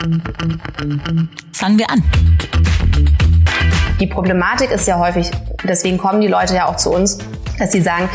[0.00, 2.04] Fangen wir an.
[3.98, 5.28] Die Problematik ist ja häufig,
[5.64, 7.18] deswegen kommen die Leute ja auch zu uns,
[7.58, 8.08] dass sie sagen,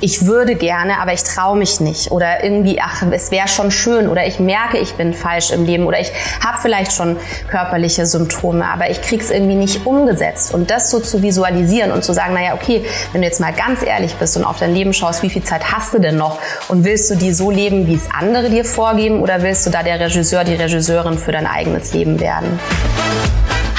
[0.00, 2.10] ich würde gerne, aber ich traue mich nicht.
[2.10, 4.08] Oder irgendwie, ach, es wäre schon schön.
[4.08, 5.86] Oder ich merke, ich bin falsch im Leben.
[5.86, 6.12] Oder ich
[6.44, 7.16] habe vielleicht schon
[7.48, 10.54] körperliche Symptome, aber ich kriege es irgendwie nicht umgesetzt.
[10.54, 13.82] Und das so zu visualisieren und zu sagen, naja, okay, wenn du jetzt mal ganz
[13.82, 16.38] ehrlich bist und auf dein Leben schaust, wie viel Zeit hast du denn noch?
[16.68, 19.20] Und willst du die so leben, wie es andere dir vorgeben?
[19.20, 22.58] Oder willst du da der Regisseur, die Regisseurin für dein eigenes Leben werden?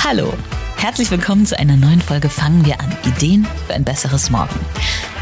[0.03, 0.33] Hallo.
[0.77, 2.95] Herzlich willkommen zu einer neuen Folge Fangen wir an.
[3.05, 4.59] Ideen für ein besseres Morgen.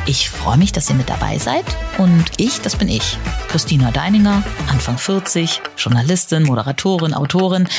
[0.06, 1.66] Ich freue mich, dass ihr mit dabei seid
[1.98, 3.18] und ich, das bin ich,
[3.48, 7.70] Christina Deininger, Anfang 40, Journalistin, Moderatorin, Autorin.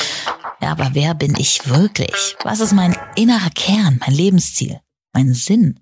[0.61, 2.35] Ja, aber wer bin ich wirklich?
[2.43, 4.79] Was ist mein innerer Kern, mein Lebensziel,
[5.13, 5.79] mein Sinn?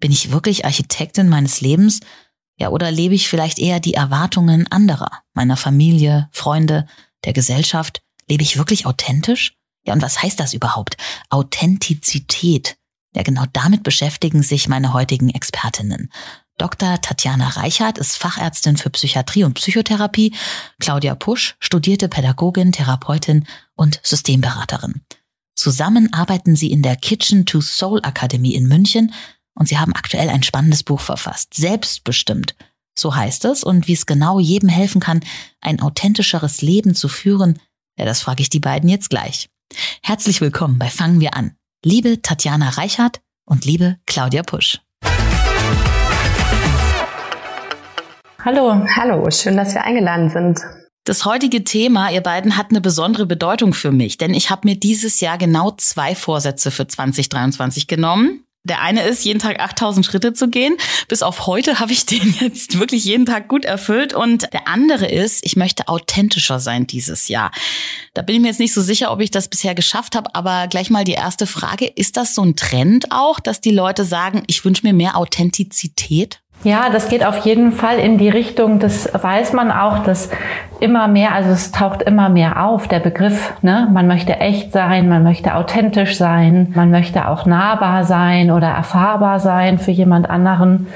[0.00, 2.00] Bin ich wirklich Architektin meines Lebens?
[2.58, 6.86] Ja, oder lebe ich vielleicht eher die Erwartungen anderer, meiner Familie, Freunde,
[7.24, 8.02] der Gesellschaft?
[8.28, 9.54] Lebe ich wirklich authentisch?
[9.84, 10.96] Ja, und was heißt das überhaupt?
[11.28, 12.76] Authentizität.
[13.14, 16.10] Ja, genau damit beschäftigen sich meine heutigen Expertinnen.
[16.58, 17.00] Dr.
[17.00, 20.34] Tatjana Reichert ist Fachärztin für Psychiatrie und Psychotherapie.
[20.78, 25.00] Claudia Pusch studierte Pädagogin, Therapeutin und Systemberaterin.
[25.54, 29.12] Zusammen arbeiten sie in der Kitchen to Soul Akademie in München
[29.54, 31.54] und sie haben aktuell ein spannendes Buch verfasst.
[31.54, 32.54] Selbstbestimmt.
[32.98, 35.20] So heißt es und wie es genau jedem helfen kann,
[35.60, 37.58] ein authentischeres Leben zu führen,
[37.98, 39.49] ja, das frage ich die beiden jetzt gleich.
[40.10, 41.52] Herzlich willkommen bei Fangen wir an.
[41.84, 44.80] Liebe Tatjana Reichert und liebe Claudia Pusch.
[48.44, 50.62] Hallo, hallo, schön, dass wir eingeladen sind.
[51.04, 54.74] Das heutige Thema, ihr beiden, hat eine besondere Bedeutung für mich, denn ich habe mir
[54.74, 58.42] dieses Jahr genau zwei Vorsätze für 2023 genommen.
[58.64, 60.76] Der eine ist, jeden Tag 8000 Schritte zu gehen.
[61.08, 64.12] Bis auf heute habe ich den jetzt wirklich jeden Tag gut erfüllt.
[64.12, 67.52] Und der andere ist, ich möchte authentischer sein dieses Jahr.
[68.12, 70.34] Da bin ich mir jetzt nicht so sicher, ob ich das bisher geschafft habe.
[70.34, 71.86] Aber gleich mal die erste Frage.
[71.86, 76.39] Ist das so ein Trend auch, dass die Leute sagen, ich wünsche mir mehr Authentizität?
[76.62, 80.28] Ja, das geht auf jeden Fall in die Richtung, das weiß man auch, dass
[80.78, 83.88] immer mehr, also es taucht immer mehr auf, der Begriff, ne?
[83.90, 89.40] Man möchte echt sein, man möchte authentisch sein, man möchte auch nahbar sein oder erfahrbar
[89.40, 90.88] sein für jemand anderen.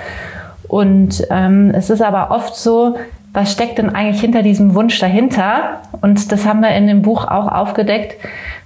[0.69, 2.98] Und ähm, es ist aber oft so,
[3.32, 5.80] was steckt denn eigentlich hinter diesem Wunsch dahinter?
[6.03, 8.16] Und das haben wir in dem Buch auch aufgedeckt,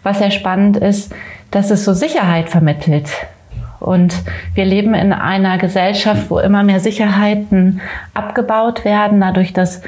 [0.03, 1.12] was sehr spannend ist,
[1.53, 3.08] dass es so Sicherheit vermittelt.
[3.81, 4.15] Und
[4.55, 7.81] wir leben in einer Gesellschaft, wo immer mehr Sicherheiten
[8.15, 9.83] abgebaut werden, dadurch, dass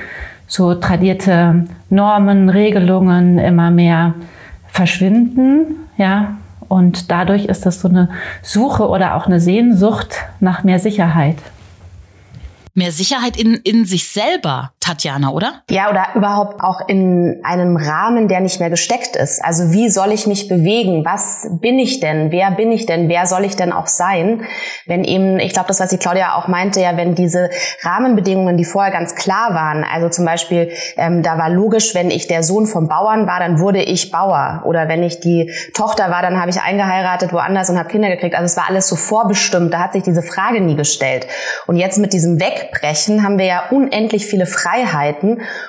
[0.47, 4.15] so tradierte Normen, Regelungen immer mehr
[4.69, 6.37] verschwinden, ja.
[6.69, 8.11] Und dadurch ist das so eine
[8.43, 11.37] Suche oder auch eine Sehnsucht nach mehr Sicherheit
[12.75, 15.63] mehr Sicherheit in, in sich selber, Tatjana, oder?
[15.71, 19.45] Ja, oder überhaupt auch in einem Rahmen, der nicht mehr gesteckt ist.
[19.45, 21.05] Also wie soll ich mich bewegen?
[21.05, 22.31] Was bin ich denn?
[22.31, 23.09] Wer bin ich denn?
[23.09, 24.43] Wer soll ich denn auch sein?
[24.87, 27.51] Wenn eben, ich glaube, das, was die Claudia auch meinte, ja, wenn diese
[27.83, 32.27] Rahmenbedingungen, die vorher ganz klar waren, also zum Beispiel, ähm, da war logisch, wenn ich
[32.27, 34.63] der Sohn vom Bauern war, dann wurde ich Bauer.
[34.65, 38.35] Oder wenn ich die Tochter war, dann habe ich eingeheiratet woanders und habe Kinder gekriegt.
[38.35, 39.73] Also es war alles so vorbestimmt.
[39.73, 41.27] Da hat sich diese Frage nie gestellt.
[41.67, 44.80] Und jetzt mit diesem Weg wegbrechen, haben wir ja unendlich viele Freiheiten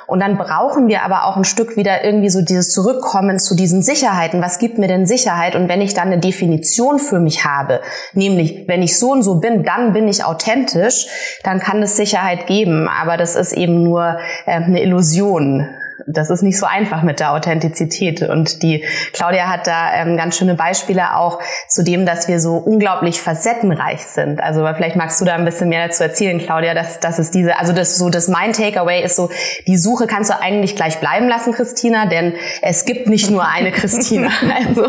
[0.07, 3.81] und dann brauchen wir aber auch ein Stück wieder irgendwie so dieses Zurückkommen zu diesen
[3.81, 4.41] Sicherheiten.
[4.41, 5.55] Was gibt mir denn Sicherheit?
[5.55, 7.81] Und wenn ich dann eine Definition für mich habe,
[8.13, 11.07] nämlich wenn ich so und so bin, dann bin ich authentisch,
[11.43, 15.67] dann kann es Sicherheit geben, aber das ist eben nur äh, eine Illusion
[16.07, 18.21] das ist nicht so einfach mit der Authentizität.
[18.21, 22.55] Und die Claudia hat da ähm, ganz schöne Beispiele auch zu dem, dass wir so
[22.55, 24.41] unglaublich facettenreich sind.
[24.41, 27.57] Also vielleicht magst du da ein bisschen mehr dazu erzählen, Claudia, dass, dass es diese,
[27.57, 29.29] also das so das mein Takeaway ist so,
[29.67, 33.71] die Suche kannst du eigentlich gleich bleiben lassen, Christina, denn es gibt nicht nur eine
[33.71, 34.29] Christina.
[34.55, 34.87] Also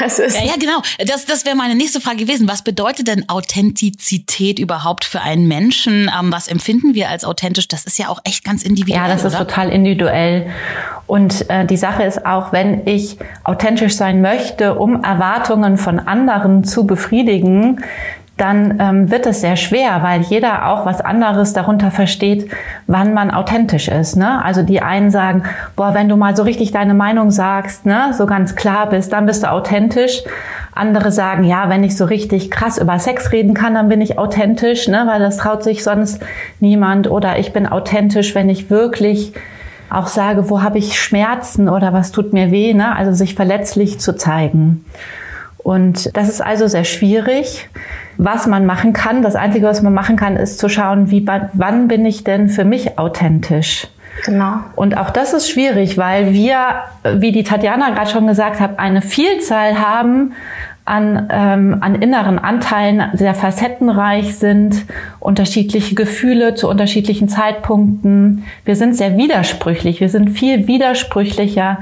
[0.00, 0.82] das ist ja, ja, genau.
[1.06, 2.48] Das, das wäre meine nächste Frage gewesen.
[2.48, 6.10] Was bedeutet denn Authentizität überhaupt für einen Menschen?
[6.18, 7.68] Ähm, was empfinden wir als authentisch?
[7.68, 9.02] Das ist ja auch echt ganz individuell.
[9.02, 9.46] Ja, das ist oder?
[9.46, 10.45] total individuell.
[11.06, 16.64] Und äh, die Sache ist auch, wenn ich authentisch sein möchte, um Erwartungen von anderen
[16.64, 17.82] zu befriedigen,
[18.36, 22.50] dann ähm, wird es sehr schwer, weil jeder auch was anderes darunter versteht,
[22.86, 24.16] wann man authentisch ist.
[24.16, 24.44] Ne?
[24.44, 25.44] Also die einen sagen,
[25.74, 29.24] boah, wenn du mal so richtig deine Meinung sagst, ne, so ganz klar bist, dann
[29.24, 30.22] bist du authentisch.
[30.74, 34.18] Andere sagen, ja, wenn ich so richtig krass über Sex reden kann, dann bin ich
[34.18, 36.22] authentisch, ne, weil das traut sich sonst
[36.60, 37.10] niemand.
[37.10, 39.32] Oder ich bin authentisch, wenn ich wirklich
[39.90, 42.94] auch sage, wo habe ich Schmerzen oder was tut mir weh, ne?
[42.94, 44.84] also sich verletzlich zu zeigen.
[45.58, 47.68] Und das ist also sehr schwierig.
[48.18, 51.88] Was man machen kann, das Einzige, was man machen kann, ist zu schauen, wie, wann
[51.88, 53.88] bin ich denn für mich authentisch?
[54.24, 54.58] Genau.
[54.76, 56.56] Und auch das ist schwierig, weil wir,
[57.16, 60.32] wie die Tatjana gerade schon gesagt hat, eine Vielzahl haben
[60.86, 64.86] an, ähm, an inneren Anteilen, sehr facettenreich sind,
[65.20, 68.44] unterschiedliche Gefühle zu unterschiedlichen Zeitpunkten.
[68.64, 70.00] Wir sind sehr widersprüchlich.
[70.00, 71.78] Wir sind viel widersprüchlicher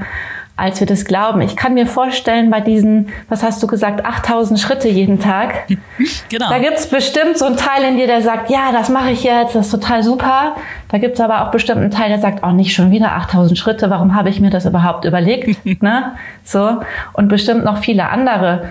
[0.57, 1.41] als wir das glauben.
[1.41, 5.65] Ich kann mir vorstellen, bei diesen, was hast du gesagt, 8000 Schritte jeden Tag,
[6.29, 6.49] genau.
[6.49, 9.55] da gibt's bestimmt so einen Teil in dir, der sagt, ja, das mache ich jetzt,
[9.55, 10.55] das ist total super.
[10.87, 13.89] Da gibt's aber auch bestimmt einen Teil, der sagt, oh, nicht schon wieder 8000 Schritte,
[13.89, 15.65] warum habe ich mir das überhaupt überlegt?
[15.81, 16.13] ne?
[16.45, 16.81] So.
[17.11, 18.69] Und bestimmt noch viele andere.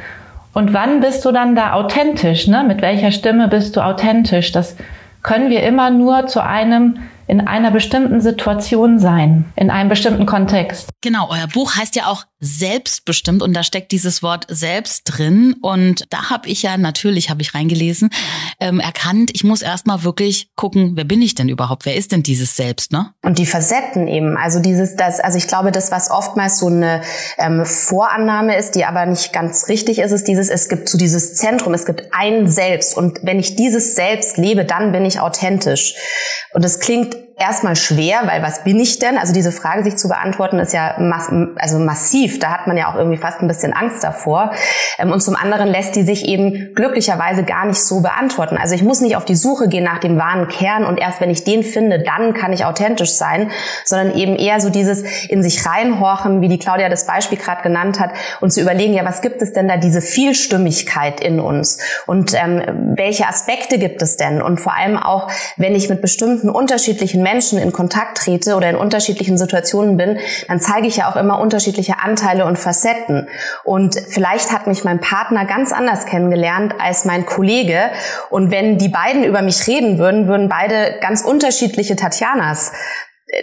[0.55, 2.47] Und wann bist du dann da authentisch?
[2.47, 2.65] Ne?
[2.65, 4.53] Mit welcher Stimme bist du authentisch?
[4.53, 4.77] Das
[5.23, 10.91] können wir immer nur zu einem in einer bestimmten Situation sein, in einem bestimmten Kontext.
[11.01, 16.05] Genau, euer Buch heißt ja auch selbstbestimmt und da steckt dieses Wort selbst drin und
[16.11, 18.11] da habe ich ja natürlich, habe ich reingelesen,
[18.61, 22.23] ähm, erkannt, ich muss erstmal wirklich gucken, wer bin ich denn überhaupt, wer ist denn
[22.23, 23.13] dieses Selbst, ne?
[23.23, 27.03] Und die Facetten eben, also dieses, das, also ich glaube, das, was oftmals so eine
[27.39, 31.35] ähm, Vorannahme ist, die aber nicht ganz richtig ist, ist dieses, es gibt so dieses
[31.35, 35.95] Zentrum, es gibt ein Selbst und wenn ich dieses Selbst lebe, dann bin ich authentisch.
[36.53, 39.19] Und das klingt erstmal schwer, weil was bin ich denn?
[39.19, 42.39] Also diese Frage sich zu beantworten ist ja mass also massiv.
[42.39, 44.53] Da hat man ja auch irgendwie fast ein bisschen Angst davor.
[44.99, 48.57] Ähm, und zum anderen lässt die sich eben glücklicherweise gar nicht so beantworten.
[48.57, 51.31] Also ich muss nicht auf die Suche gehen nach dem wahren Kern und erst wenn
[51.31, 53.51] ich den finde, dann kann ich authentisch sein,
[53.85, 57.99] sondern eben eher so dieses in sich reinhorchen, wie die Claudia das Beispiel gerade genannt
[57.99, 58.11] hat,
[58.41, 61.79] und zu überlegen, ja, was gibt es denn da diese Vielstimmigkeit in uns?
[62.07, 64.41] Und ähm, welche Aspekte gibt es denn?
[64.41, 68.77] Und vor allem auch, wenn ich mit bestimmten unterschiedlichen Menschen in Kontakt trete oder in
[68.77, 73.29] unterschiedlichen Situationen bin, dann zeige ich ja auch immer unterschiedliche Anteile und Facetten.
[73.65, 77.91] Und vielleicht hat mich mein Partner ganz anders kennengelernt als mein Kollege.
[78.31, 82.71] Und wenn die beiden über mich reden würden, würden beide ganz unterschiedliche Tatjanas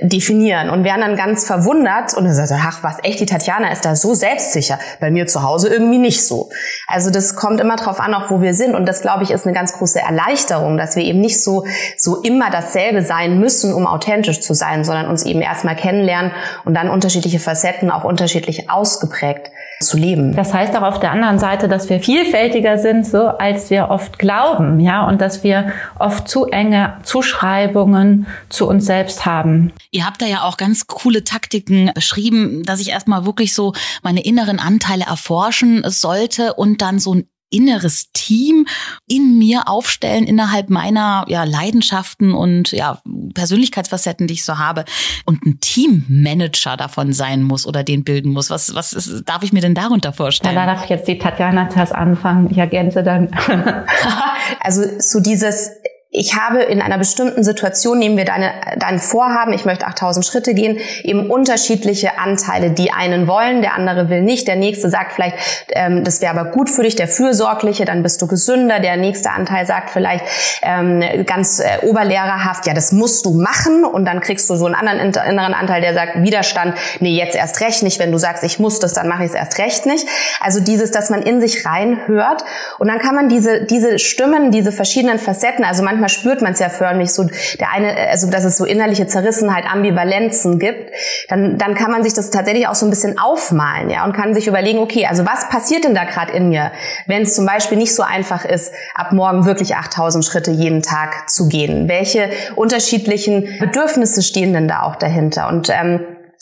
[0.01, 3.83] definieren und wären dann ganz verwundert und dann sagt ach was, echt, die Tatjana ist
[3.83, 4.77] da so selbstsicher.
[4.99, 6.49] Bei mir zu Hause irgendwie nicht so.
[6.87, 9.45] Also das kommt immer drauf an, auch wo wir sind und das, glaube ich, ist
[9.45, 11.65] eine ganz große Erleichterung, dass wir eben nicht so,
[11.97, 16.31] so immer dasselbe sein müssen, um authentisch zu sein, sondern uns eben erstmal kennenlernen
[16.63, 19.51] und dann unterschiedliche Facetten auch unterschiedlich ausgeprägt
[19.81, 20.35] zu leben.
[20.35, 24.19] Das heißt auch auf der anderen Seite, dass wir vielfältiger sind, so als wir oft
[24.19, 29.73] glauben, ja, und dass wir oft zu enge Zuschreibungen zu uns selbst haben.
[29.91, 34.23] Ihr habt da ja auch ganz coole Taktiken beschrieben, dass ich erstmal wirklich so meine
[34.23, 38.65] inneren Anteile erforschen sollte und dann so ein inneres Team
[39.07, 43.01] in mir aufstellen innerhalb meiner ja, Leidenschaften und ja,
[43.33, 44.86] Persönlichkeitsfacetten, die ich so habe
[45.25, 48.50] und ein Teammanager davon sein muss oder den bilden muss.
[48.50, 50.56] Was, was ist, darf ich mir denn darunter vorstellen?
[50.56, 52.50] Ja, da darf jetzt die Tatjana das anfangen.
[52.50, 53.30] Ich ergänze dann.
[54.59, 55.69] also so dieses
[56.13, 60.53] ich habe in einer bestimmten Situation, nehmen wir deine, dein Vorhaben, ich möchte 8000 Schritte
[60.53, 65.37] gehen, eben unterschiedliche Anteile, die einen wollen, der andere will nicht, der nächste sagt vielleicht,
[65.69, 69.31] ähm, das wäre aber gut für dich, der Fürsorgliche, dann bist du gesünder, der nächste
[69.31, 70.25] Anteil sagt vielleicht
[70.63, 73.85] ähm, ganz äh, oberlehrerhaft, ja, das musst du machen.
[73.85, 77.61] Und dann kriegst du so einen anderen inneren Anteil, der sagt, Widerstand, nee, jetzt erst
[77.61, 80.05] recht nicht, wenn du sagst, ich muss das, dann mache ich es erst recht nicht.
[80.41, 82.43] Also dieses, dass man in sich reinhört.
[82.79, 86.53] Und dann kann man diese, diese Stimmen, diese verschiedenen Facetten, also manchmal manchmal spürt man
[86.53, 87.27] es ja förmlich so,
[87.59, 90.92] der eine, also dass es so innerliche Zerrissenheit, Ambivalenzen gibt,
[91.30, 94.33] dann, dann kann man sich das tatsächlich auch so ein bisschen aufmalen, ja, und kann
[94.33, 96.72] sich überlegen, okay, also was passiert denn da gerade in mir,
[97.05, 101.29] wenn es zum Beispiel nicht so einfach ist, ab morgen wirklich 8000 Schritte jeden Tag
[101.29, 101.88] zu gehen?
[101.88, 105.48] Welche unterschiedlichen Bedürfnisse stehen denn da auch dahinter?
[105.48, 106.01] Und ähm,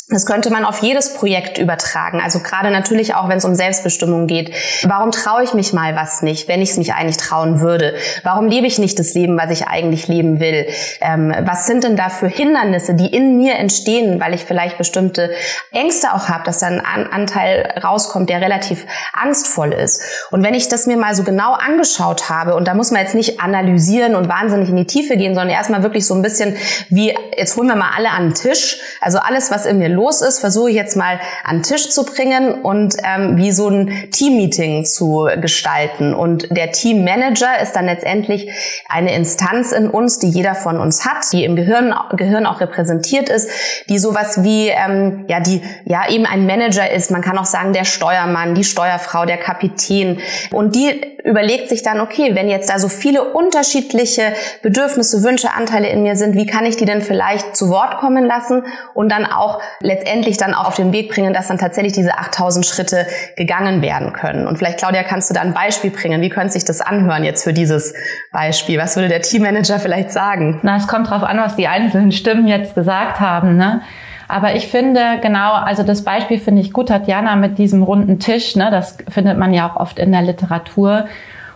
[0.10, 2.20] das könnte man auf jedes Projekt übertragen.
[2.20, 4.51] Also gerade natürlich auch, wenn es um Selbstbestimmung geht.
[4.84, 7.94] Warum traue ich mich mal was nicht, wenn ich es mich eigentlich trauen würde?
[8.24, 10.66] Warum lebe ich nicht das Leben, was ich eigentlich leben will?
[11.01, 15.30] Ähm, was sind denn da für Hindernisse, die in mir entstehen, weil ich vielleicht bestimmte
[15.72, 20.01] Ängste auch habe, dass da ein Anteil rauskommt, der relativ angstvoll ist?
[20.32, 23.13] Und wenn ich das mir mal so genau angeschaut habe, und da muss man jetzt
[23.13, 26.58] nicht analysieren und wahnsinnig in die Tiefe gehen, sondern erstmal wirklich so ein bisschen
[26.89, 28.80] wie, jetzt holen wir mal alle an den Tisch.
[29.01, 32.06] Also alles, was in mir los ist, versuche ich jetzt mal an den Tisch zu
[32.06, 36.13] bringen und ähm, wie so ein Teammeeting zu gestalten.
[36.13, 38.50] Und der Teammanager ist dann letztendlich
[38.88, 43.29] eine Instanz in uns, die jeder von uns hat, die im Gehirn, Gehirn auch repräsentiert
[43.29, 43.50] ist,
[43.89, 47.12] die sowas wie, ähm, ja, die ja eben ein Manager ist.
[47.12, 50.20] Man kann auch sagen, der Steuermann, die Steuerfrau, der Kapitän.
[50.51, 55.90] Und die überlegt sich dann, okay, wenn jetzt da so viele unterschiedliche Bedürfnisse, Wünsche, Anteile
[55.90, 59.26] in mir sind, wie kann ich die denn vielleicht zu Wort kommen lassen und dann
[59.26, 63.82] auch letztendlich dann auch auf den Weg bringen, dass dann tatsächlich diese 8000 Schritte gegangen
[63.82, 64.48] werden können.
[64.48, 66.22] Und vielleicht, Claudia, kannst du da ein Beispiel bringen.
[66.22, 67.94] Wie könnte sich das anhören jetzt für dieses
[68.32, 68.78] Beispiel?
[68.80, 70.60] Was würde der Teammanager vielleicht sagen?
[70.64, 73.82] Na, es kommt drauf an, was die einzelnen Stimmen jetzt gesagt haben, ne?
[74.29, 78.55] Aber ich finde genau, also das Beispiel finde ich gut, Tatjana, mit diesem runden Tisch,
[78.55, 81.07] ne, das findet man ja auch oft in der Literatur.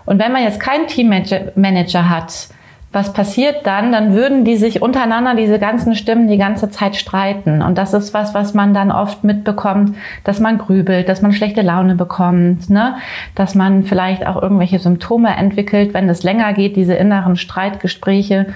[0.05, 2.49] Und wenn man jetzt keinen Teammanager hat,
[2.91, 3.91] was passiert dann?
[3.91, 7.61] Dann würden die sich untereinander, diese ganzen Stimmen, die ganze Zeit streiten.
[7.61, 11.61] Und das ist was, was man dann oft mitbekommt, dass man grübelt, dass man schlechte
[11.61, 12.95] Laune bekommt, ne?
[13.35, 18.47] dass man vielleicht auch irgendwelche Symptome entwickelt, wenn es länger geht, diese inneren Streitgespräche.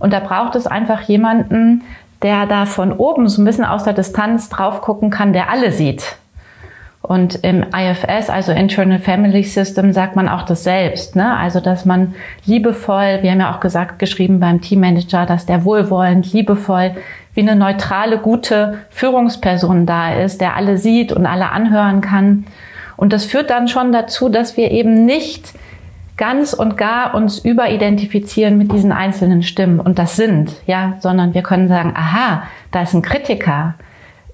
[0.00, 1.82] Und da braucht es einfach jemanden,
[2.22, 5.72] der da von oben so ein bisschen aus der Distanz drauf gucken kann, der alle
[5.72, 6.16] sieht.
[7.02, 11.16] Und im IFS, also Internal Family System, sagt man auch das selbst.
[11.16, 11.34] Ne?
[11.34, 16.32] Also, dass man liebevoll, wir haben ja auch gesagt, geschrieben beim Teammanager, dass der wohlwollend,
[16.32, 16.92] liebevoll,
[17.32, 22.44] wie eine neutrale, gute Führungsperson da ist, der alle sieht und alle anhören kann.
[22.96, 25.54] Und das führt dann schon dazu, dass wir eben nicht
[26.20, 29.80] ganz und gar uns überidentifizieren mit diesen einzelnen Stimmen.
[29.80, 33.74] Und das sind, ja, sondern wir können sagen, aha, da ist ein Kritiker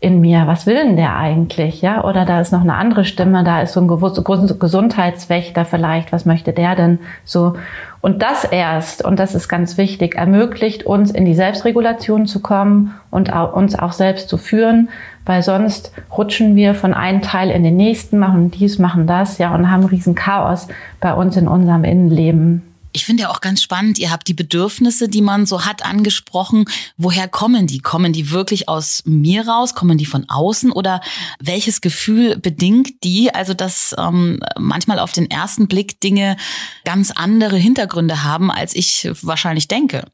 [0.01, 3.45] in mir, was will denn der eigentlich, ja, oder da ist noch eine andere Stimme,
[3.45, 7.55] da ist so ein Gesundheitswächter vielleicht, was möchte der denn so?
[8.01, 12.95] Und das erst, und das ist ganz wichtig, ermöglicht uns in die Selbstregulation zu kommen
[13.11, 14.91] und uns auch selbst zu führen,
[15.27, 19.55] weil sonst rutschen wir von einem Teil in den nächsten, machen dies, machen das, ja,
[19.55, 20.69] und haben riesen Chaos
[21.01, 22.63] bei uns in unserem Innenleben.
[22.93, 26.65] Ich finde ja auch ganz spannend, ihr habt die Bedürfnisse, die man so hat, angesprochen.
[26.97, 27.81] Woher kommen die?
[27.81, 29.75] Kommen die wirklich aus mir raus?
[29.75, 30.73] Kommen die von außen?
[30.73, 31.03] Oder
[31.39, 33.35] welches Gefühl bedingt die?
[33.35, 36.39] Also, dass ähm, manchmal auf den ersten Blick Dinge
[36.87, 40.05] ganz andere Hintergründe haben, als ich wahrscheinlich denke.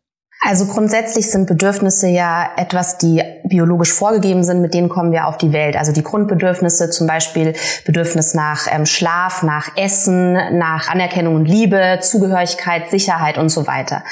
[0.44, 5.38] Also grundsätzlich sind Bedürfnisse ja etwas, die biologisch vorgegeben sind, mit denen kommen wir auf
[5.38, 5.76] die Welt.
[5.76, 11.98] Also die Grundbedürfnisse, zum Beispiel Bedürfnis nach ähm, Schlaf, nach Essen, nach Anerkennung und Liebe,
[12.00, 14.02] Zugehörigkeit, Sicherheit und so weiter.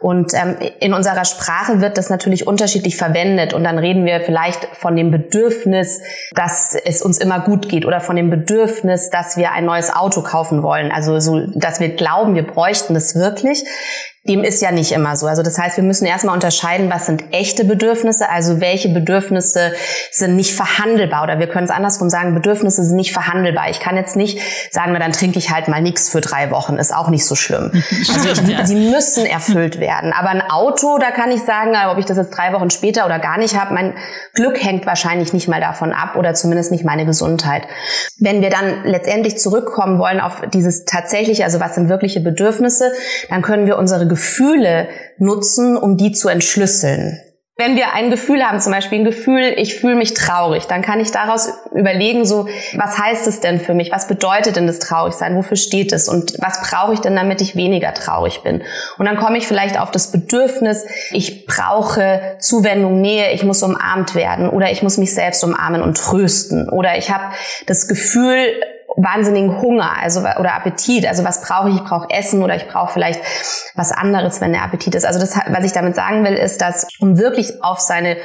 [0.00, 4.66] Und ähm, in unserer Sprache wird das natürlich unterschiedlich verwendet und dann reden wir vielleicht
[4.76, 6.00] von dem Bedürfnis,
[6.34, 10.22] dass es uns immer gut geht oder von dem Bedürfnis, dass wir ein neues Auto
[10.22, 10.90] kaufen wollen.
[10.92, 13.64] Also so, dass wir glauben, wir bräuchten das wirklich.
[14.28, 15.26] Dem ist ja nicht immer so.
[15.26, 19.72] Also das heißt, wir müssen erstmal unterscheiden, was sind echte Bedürfnisse, also welche Bedürfnisse
[20.10, 23.70] sind nicht verhandelbar oder wir können es andersrum sagen, Bedürfnisse sind nicht verhandelbar.
[23.70, 24.40] Ich kann jetzt nicht
[24.72, 27.34] sagen, na dann trinke ich halt mal nichts für drei Wochen, ist auch nicht so
[27.34, 27.72] schlimm.
[28.16, 30.12] Also ich, sie müssen erfüllt werden.
[30.12, 33.18] Aber ein Auto, da kann ich sagen, ob ich das jetzt drei Wochen später oder
[33.18, 33.94] gar nicht habe, mein
[34.34, 37.62] Glück hängt wahrscheinlich nicht mal davon ab oder zumindest nicht meine Gesundheit.
[38.18, 42.92] Wenn wir dann letztendlich zurückkommen wollen auf dieses tatsächliche, also was sind wirkliche Bedürfnisse,
[43.28, 47.20] dann können wir unsere Gefühle nutzen, um die zu entschlüsseln.
[47.58, 51.00] Wenn wir ein Gefühl haben, zum Beispiel ein Gefühl, ich fühle mich traurig, dann kann
[51.00, 53.90] ich daraus überlegen, so, was heißt es denn für mich?
[53.90, 55.36] Was bedeutet denn das Traurigsein?
[55.36, 56.06] Wofür steht es?
[56.08, 58.62] Und was brauche ich denn, damit ich weniger traurig bin?
[58.98, 64.14] Und dann komme ich vielleicht auf das Bedürfnis, ich brauche Zuwendung, Nähe, ich muss umarmt
[64.14, 67.32] werden oder ich muss mich selbst umarmen und trösten oder ich habe
[67.66, 68.52] das Gefühl,
[68.96, 71.06] wahnsinnigen Hunger, also oder Appetit.
[71.06, 71.76] Also was brauche ich?
[71.76, 73.20] Ich brauche Essen oder ich brauche vielleicht
[73.74, 75.04] was anderes, wenn der Appetit ist.
[75.04, 78.16] Also das, was ich damit sagen will, ist, dass um wirklich auf seine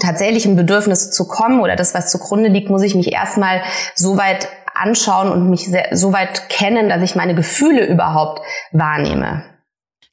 [0.00, 3.62] tatsächlichen Bedürfnisse zu kommen oder das, was zugrunde liegt, muss ich mich erstmal
[3.94, 9.44] so weit anschauen und mich sehr, so weit kennen, dass ich meine Gefühle überhaupt wahrnehme.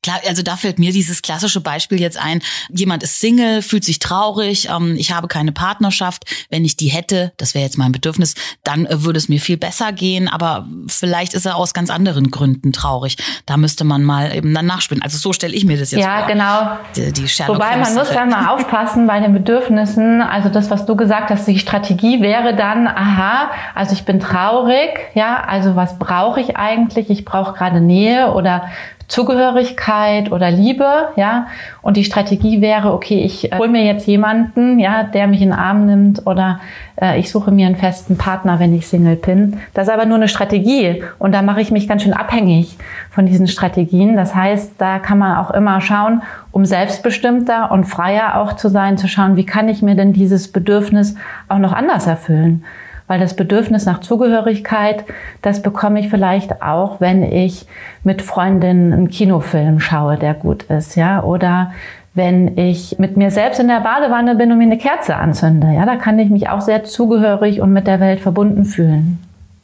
[0.05, 2.39] Klar, also da fällt mir dieses klassische Beispiel jetzt ein.
[2.69, 6.25] Jemand ist Single, fühlt sich traurig, ähm, ich habe keine Partnerschaft.
[6.51, 9.57] Wenn ich die hätte, das wäre jetzt mein Bedürfnis, dann äh, würde es mir viel
[9.57, 10.27] besser gehen.
[10.27, 13.17] Aber vielleicht ist er aus ganz anderen Gründen traurig.
[13.47, 15.01] Da müsste man mal eben dann nachspielen.
[15.01, 16.29] Also so stelle ich mir das jetzt ja, vor.
[16.29, 16.77] Ja, genau.
[16.95, 20.21] Die, die Wobei man muss dann mal aufpassen bei den Bedürfnissen.
[20.21, 24.91] Also das, was du gesagt hast, die Strategie wäre dann, aha, also ich bin traurig,
[25.15, 27.09] ja, also was brauche ich eigentlich?
[27.09, 28.69] Ich brauche gerade Nähe oder
[29.07, 31.47] Zugehörigkeit oder Liebe, ja.
[31.81, 35.49] Und die Strategie wäre, okay, ich äh, hole mir jetzt jemanden, ja, der mich in
[35.49, 36.59] den Arm nimmt oder
[36.99, 39.57] äh, ich suche mir einen festen Partner, wenn ich Single bin.
[39.73, 42.77] Das ist aber nur eine Strategie und da mache ich mich ganz schön abhängig
[43.11, 44.15] von diesen Strategien.
[44.15, 48.97] Das heißt, da kann man auch immer schauen, um selbstbestimmter und freier auch zu sein,
[48.97, 51.15] zu schauen, wie kann ich mir denn dieses Bedürfnis
[51.47, 52.63] auch noch anders erfüllen?
[53.07, 55.05] Weil das Bedürfnis nach Zugehörigkeit,
[55.41, 57.67] das bekomme ich vielleicht auch, wenn ich
[58.03, 61.71] mit Freundinnen einen Kinofilm schaue, der gut ist, ja, oder
[62.15, 65.85] wenn ich mit mir selbst in der Badewanne bin und mir eine Kerze anzünde, ja,
[65.85, 69.19] da kann ich mich auch sehr zugehörig und mit der Welt verbunden fühlen.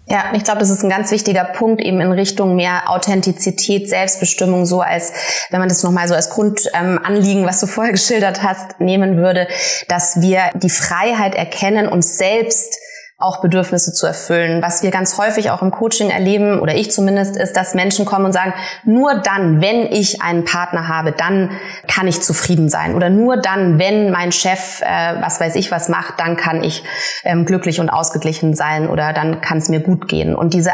[0.07, 4.65] Ja, ich glaube, das ist ein ganz wichtiger Punkt eben in Richtung mehr Authentizität, Selbstbestimmung,
[4.65, 5.13] so als,
[5.51, 9.47] wenn man das nochmal so als Grundanliegen, ähm, was du vorher geschildert hast, nehmen würde,
[9.87, 12.77] dass wir die Freiheit erkennen, uns selbst
[13.21, 14.61] auch Bedürfnisse zu erfüllen.
[14.61, 18.25] Was wir ganz häufig auch im Coaching erleben, oder ich zumindest, ist, dass Menschen kommen
[18.25, 21.51] und sagen, nur dann, wenn ich einen Partner habe, dann
[21.87, 22.95] kann ich zufrieden sein.
[22.95, 26.83] Oder nur dann, wenn mein Chef, äh, was weiß ich was macht, dann kann ich
[27.23, 30.35] ähm, glücklich und ausgeglichen sein oder dann kann es mir gut gehen.
[30.35, 30.71] Und diese,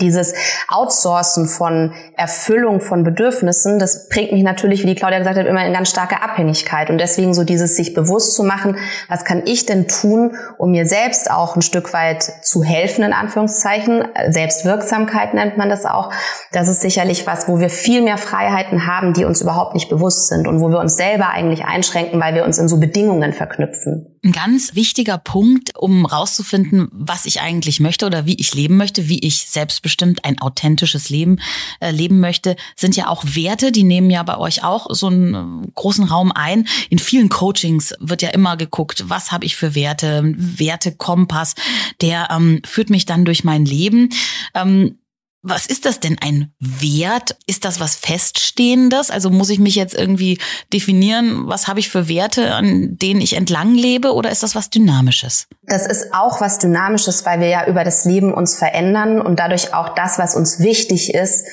[0.00, 0.34] dieses
[0.68, 5.64] Outsourcen von Erfüllung von Bedürfnissen, das bringt mich natürlich, wie die Claudia gesagt hat, immer
[5.64, 6.90] in ganz starke Abhängigkeit.
[6.90, 8.76] Und deswegen so dieses sich bewusst zu machen,
[9.08, 13.04] was kann ich denn tun, um mir selbst auch ein Stück Stück weit zu helfen,
[13.04, 14.04] in Anführungszeichen.
[14.30, 16.10] Selbstwirksamkeit nennt man das auch.
[16.52, 20.28] Das ist sicherlich was, wo wir viel mehr Freiheiten haben, die uns überhaupt nicht bewusst
[20.28, 24.06] sind und wo wir uns selber eigentlich einschränken, weil wir uns in so Bedingungen verknüpfen.
[24.24, 29.06] Ein ganz wichtiger Punkt, um rauszufinden, was ich eigentlich möchte oder wie ich leben möchte,
[29.08, 31.40] wie ich selbstbestimmt ein authentisches Leben
[31.80, 33.70] äh, leben möchte, sind ja auch Werte.
[33.70, 36.66] Die nehmen ja bei euch auch so einen großen Raum ein.
[36.88, 41.54] In vielen Coachings wird ja immer geguckt, was habe ich für Werte, Wertekompass,
[42.00, 44.10] der ähm, führt mich dann durch mein Leben.
[44.54, 44.98] Ähm,
[45.46, 47.36] was ist das denn ein Wert?
[47.46, 49.10] Ist das was Feststehendes?
[49.10, 50.38] Also muss ich mich jetzt irgendwie
[50.72, 54.70] definieren, was habe ich für Werte, an denen ich entlang lebe, oder ist das was
[54.70, 55.46] Dynamisches?
[55.62, 59.74] Das ist auch was Dynamisches, weil wir ja über das Leben uns verändern und dadurch
[59.74, 61.44] auch das, was uns wichtig ist,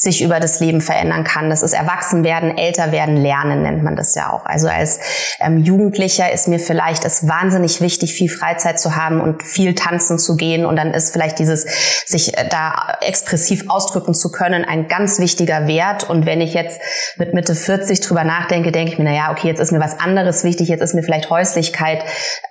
[0.00, 1.50] sich über das Leben verändern kann.
[1.50, 4.46] Das ist Erwachsenwerden, älter werden, lernen nennt man das ja auch.
[4.46, 5.00] Also als
[5.40, 10.20] ähm, Jugendlicher ist mir vielleicht es wahnsinnig wichtig, viel Freizeit zu haben und viel tanzen
[10.20, 10.64] zu gehen.
[10.66, 11.66] Und dann ist vielleicht dieses,
[12.06, 16.08] sich äh, da expressiv ausdrücken zu können, ein ganz wichtiger Wert.
[16.08, 16.80] Und wenn ich jetzt
[17.16, 19.98] mit Mitte 40 drüber nachdenke, denke ich mir, na ja, okay, jetzt ist mir was
[19.98, 20.68] anderes wichtig.
[20.68, 22.04] Jetzt ist mir vielleicht Häuslichkeit,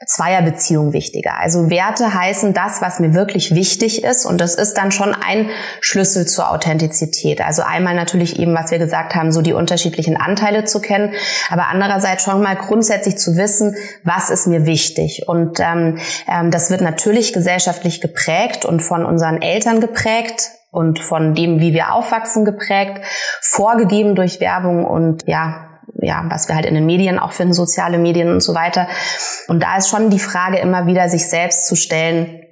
[0.05, 1.39] Zweierbeziehung wichtiger.
[1.39, 4.25] Also Werte heißen das, was mir wirklich wichtig ist.
[4.25, 5.49] Und das ist dann schon ein
[5.79, 7.45] Schlüssel zur Authentizität geht.
[7.45, 11.13] Also einmal natürlich eben, was wir gesagt haben, so die unterschiedlichen Anteile zu kennen,
[11.49, 15.23] aber andererseits schon mal grundsätzlich zu wissen, was ist mir wichtig.
[15.27, 21.33] Und ähm, ähm, das wird natürlich gesellschaftlich geprägt und von unseren Eltern geprägt und von
[21.33, 23.01] dem, wie wir aufwachsen, geprägt,
[23.41, 25.63] vorgegeben durch Werbung und ja,
[25.99, 28.87] ja, was wir halt in den Medien auch finden, soziale Medien und so weiter.
[29.47, 32.46] Und da ist schon die Frage immer wieder, sich selbst zu stellen,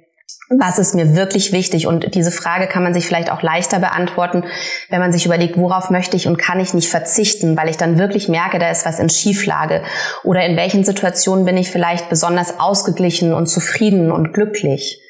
[0.48, 1.86] was ist mir wirklich wichtig?
[1.86, 4.44] Und diese Frage kann man sich vielleicht auch leichter beantworten,
[4.90, 7.98] wenn man sich überlegt, worauf möchte ich und kann ich nicht verzichten, weil ich dann
[7.98, 9.82] wirklich merke, da ist was in Schieflage.
[10.22, 15.00] Oder in welchen Situationen bin ich vielleicht besonders ausgeglichen und zufrieden und glücklich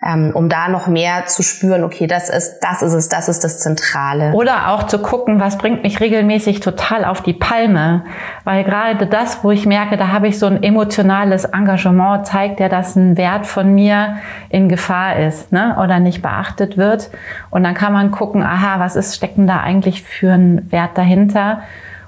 [0.00, 3.42] ähm, um da noch mehr zu spüren, okay, das ist, das ist es, das ist
[3.42, 4.32] das Zentrale.
[4.32, 8.04] Oder auch zu gucken, was bringt mich regelmäßig total auf die Palme.
[8.44, 12.68] Weil gerade das, wo ich merke, da habe ich so ein emotionales Engagement, zeigt ja,
[12.68, 14.18] dass ein Wert von mir
[14.50, 15.76] in Gefahr ist, ne?
[15.82, 17.10] Oder nicht beachtet wird.
[17.50, 21.62] Und dann kann man gucken, aha, was ist, stecken da eigentlich für ein Wert dahinter?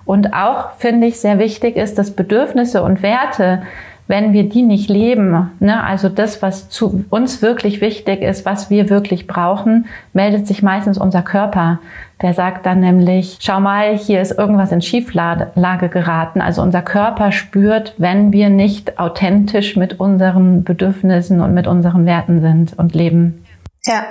[0.04, 3.62] Und auch, finde ich, sehr wichtig ist, dass Bedürfnisse und Werte
[4.10, 8.68] wenn wir die nicht leben, ne, also das, was zu uns wirklich wichtig ist, was
[8.68, 11.78] wir wirklich brauchen, meldet sich meistens unser Körper.
[12.20, 16.40] Der sagt dann nämlich, schau mal, hier ist irgendwas in Schieflage geraten.
[16.40, 22.40] Also unser Körper spürt, wenn wir nicht authentisch mit unseren Bedürfnissen und mit unseren Werten
[22.40, 23.44] sind und leben.
[23.84, 24.02] Ja,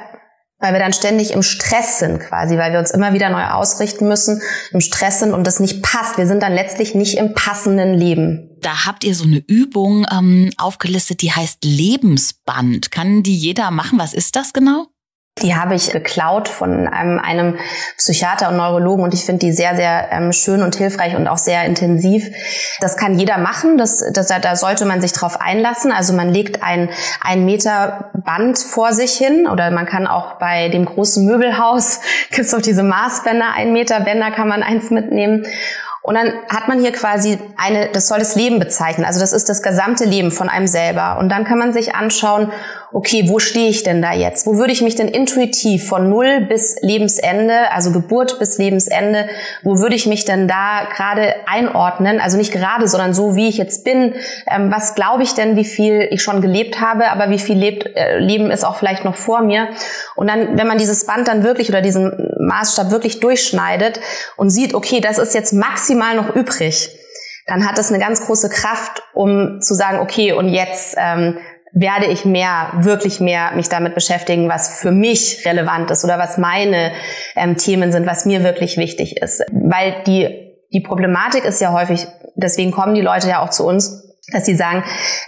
[0.59, 4.07] weil wir dann ständig im Stress sind quasi, weil wir uns immer wieder neu ausrichten
[4.07, 4.41] müssen,
[4.71, 6.17] im Stress sind und das nicht passt.
[6.17, 8.49] Wir sind dann letztlich nicht im passenden Leben.
[8.61, 12.91] Da habt ihr so eine Übung ähm, aufgelistet, die heißt Lebensband.
[12.91, 13.99] Kann die jeder machen?
[13.99, 14.87] Was ist das genau?
[15.41, 17.57] Die habe ich geklaut von einem, einem
[17.97, 21.37] Psychiater und Neurologen und ich finde die sehr, sehr ähm, schön und hilfreich und auch
[21.37, 22.29] sehr intensiv.
[22.81, 25.91] Das kann jeder machen, das, das, da sollte man sich drauf einlassen.
[25.91, 26.89] Also man legt ein,
[27.21, 32.47] ein Meter Band vor sich hin oder man kann auch bei dem großen Möbelhaus, gibt
[32.47, 35.45] es auch diese Maßbänder, ein Meter Bänder kann man eins mitnehmen
[36.01, 39.05] und dann hat man hier quasi eine, das soll das Leben bezeichnen.
[39.05, 41.17] Also das ist das gesamte Leben von einem selber.
[41.19, 42.51] Und dann kann man sich anschauen,
[42.91, 44.47] okay, wo stehe ich denn da jetzt?
[44.47, 49.27] Wo würde ich mich denn intuitiv von Null bis Lebensende, also Geburt bis Lebensende,
[49.61, 52.19] wo würde ich mich denn da gerade einordnen?
[52.19, 54.15] Also nicht gerade, sondern so, wie ich jetzt bin.
[54.49, 57.85] Ähm, was glaube ich denn, wie viel ich schon gelebt habe, aber wie viel lebt,
[57.95, 59.67] äh, Leben ist auch vielleicht noch vor mir?
[60.15, 63.99] Und dann, wenn man dieses Band dann wirklich oder diesen Maßstab wirklich durchschneidet
[64.35, 66.89] und sieht, okay, das ist jetzt maximal noch übrig,
[67.47, 71.37] dann hat das eine ganz große Kraft, um zu sagen, okay, und jetzt ähm,
[71.71, 76.37] werde ich mehr, wirklich mehr mich damit beschäftigen, was für mich relevant ist oder was
[76.37, 76.91] meine
[77.35, 79.41] ähm, Themen sind, was mir wirklich wichtig ist.
[79.51, 84.08] Weil die, die Problematik ist ja häufig, deswegen kommen die Leute ja auch zu uns,
[84.31, 84.83] dass sie sagen,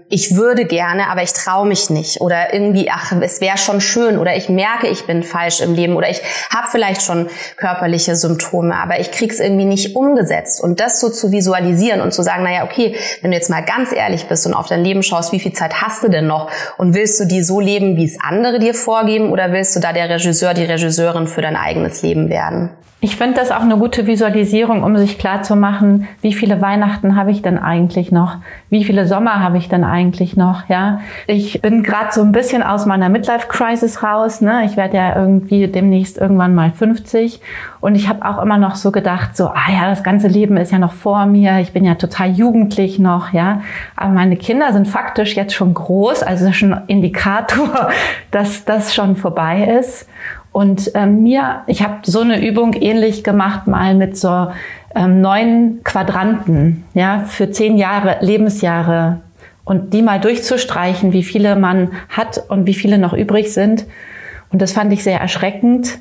[0.09, 2.21] ich würde gerne, aber ich traue mich nicht.
[2.21, 4.17] Oder irgendwie, ach, es wäre schon schön.
[4.17, 5.95] Oder ich merke, ich bin falsch im Leben.
[5.95, 6.21] Oder ich
[6.53, 10.61] habe vielleicht schon körperliche Symptome, aber ich krieg's irgendwie nicht umgesetzt.
[10.63, 13.91] Und das so zu visualisieren und zu sagen, naja, okay, wenn du jetzt mal ganz
[13.91, 16.49] ehrlich bist und auf dein Leben schaust, wie viel Zeit hast du denn noch?
[16.77, 19.31] Und willst du die so leben, wie es andere dir vorgeben?
[19.31, 22.71] Oder willst du da der Regisseur, die Regisseurin für dein eigenes Leben werden?
[23.03, 27.15] Ich finde das auch eine gute Visualisierung, um sich klar zu machen, wie viele Weihnachten
[27.15, 28.37] habe ich denn eigentlich noch?
[28.69, 30.67] Wie viele Sommer habe ich denn eigentlich noch?
[30.67, 34.41] Ja, ich bin gerade so ein bisschen aus meiner Midlife Crisis raus.
[34.41, 34.65] Ne?
[34.65, 37.39] Ich werde ja irgendwie demnächst irgendwann mal 50
[37.79, 40.73] und ich habe auch immer noch so gedacht, so, ah ja, das ganze Leben ist
[40.73, 41.59] ja noch vor mir.
[41.59, 43.61] Ich bin ja total jugendlich noch, ja.
[43.95, 47.91] Aber meine Kinder sind faktisch jetzt schon groß, also schon Indikator,
[48.31, 50.09] dass das schon vorbei ist.
[50.51, 54.47] Und ähm, mir, ich habe so eine Übung ähnlich gemacht, mal mit so
[54.95, 59.21] ähm, neun Quadranten, ja, für zehn Jahre, Lebensjahre
[59.63, 63.85] und die mal durchzustreichen, wie viele man hat und wie viele noch übrig sind.
[64.51, 65.99] Und das fand ich sehr erschreckend.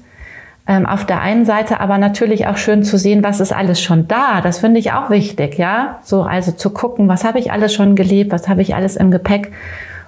[0.67, 4.09] Ähm, auf der einen Seite aber natürlich auch schön zu sehen, was ist alles schon
[4.09, 4.41] da.
[4.41, 5.99] Das finde ich auch wichtig, ja.
[6.03, 9.11] So, also zu gucken, was habe ich alles schon gelebt, was habe ich alles im
[9.11, 9.53] Gepäck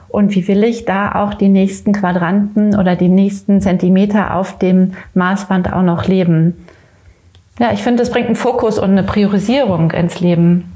[0.08, 4.92] und wie will ich da auch die nächsten Quadranten oder die nächsten Zentimeter auf dem
[5.14, 6.61] Maßband auch noch leben.
[7.58, 10.72] Ja, ich finde, es bringt einen Fokus und eine Priorisierung ins Leben.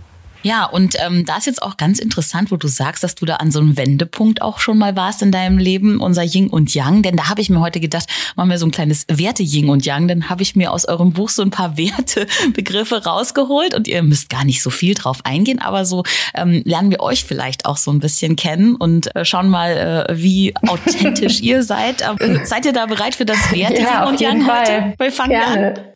[0.46, 3.36] Ja, und ähm, da ist jetzt auch ganz interessant, wo du sagst, dass du da
[3.36, 7.02] an so einem Wendepunkt auch schon mal warst in deinem Leben, unser Yin und Yang.
[7.02, 10.06] Denn da habe ich mir heute gedacht, machen wir so ein kleines Werte-Yin und Yang.
[10.06, 14.30] Dann habe ich mir aus eurem Buch so ein paar Wertebegriffe rausgeholt und ihr müsst
[14.30, 17.90] gar nicht so viel drauf eingehen, aber so ähm, lernen wir euch vielleicht auch so
[17.90, 22.02] ein bisschen kennen und äh, schauen mal, äh, wie authentisch ihr seid.
[22.02, 24.94] Äh, seid ihr da bereit für das Werte-Yin ja, und Yang heute?
[24.96, 25.74] Wir fangen Gerne.
[25.74, 25.95] an.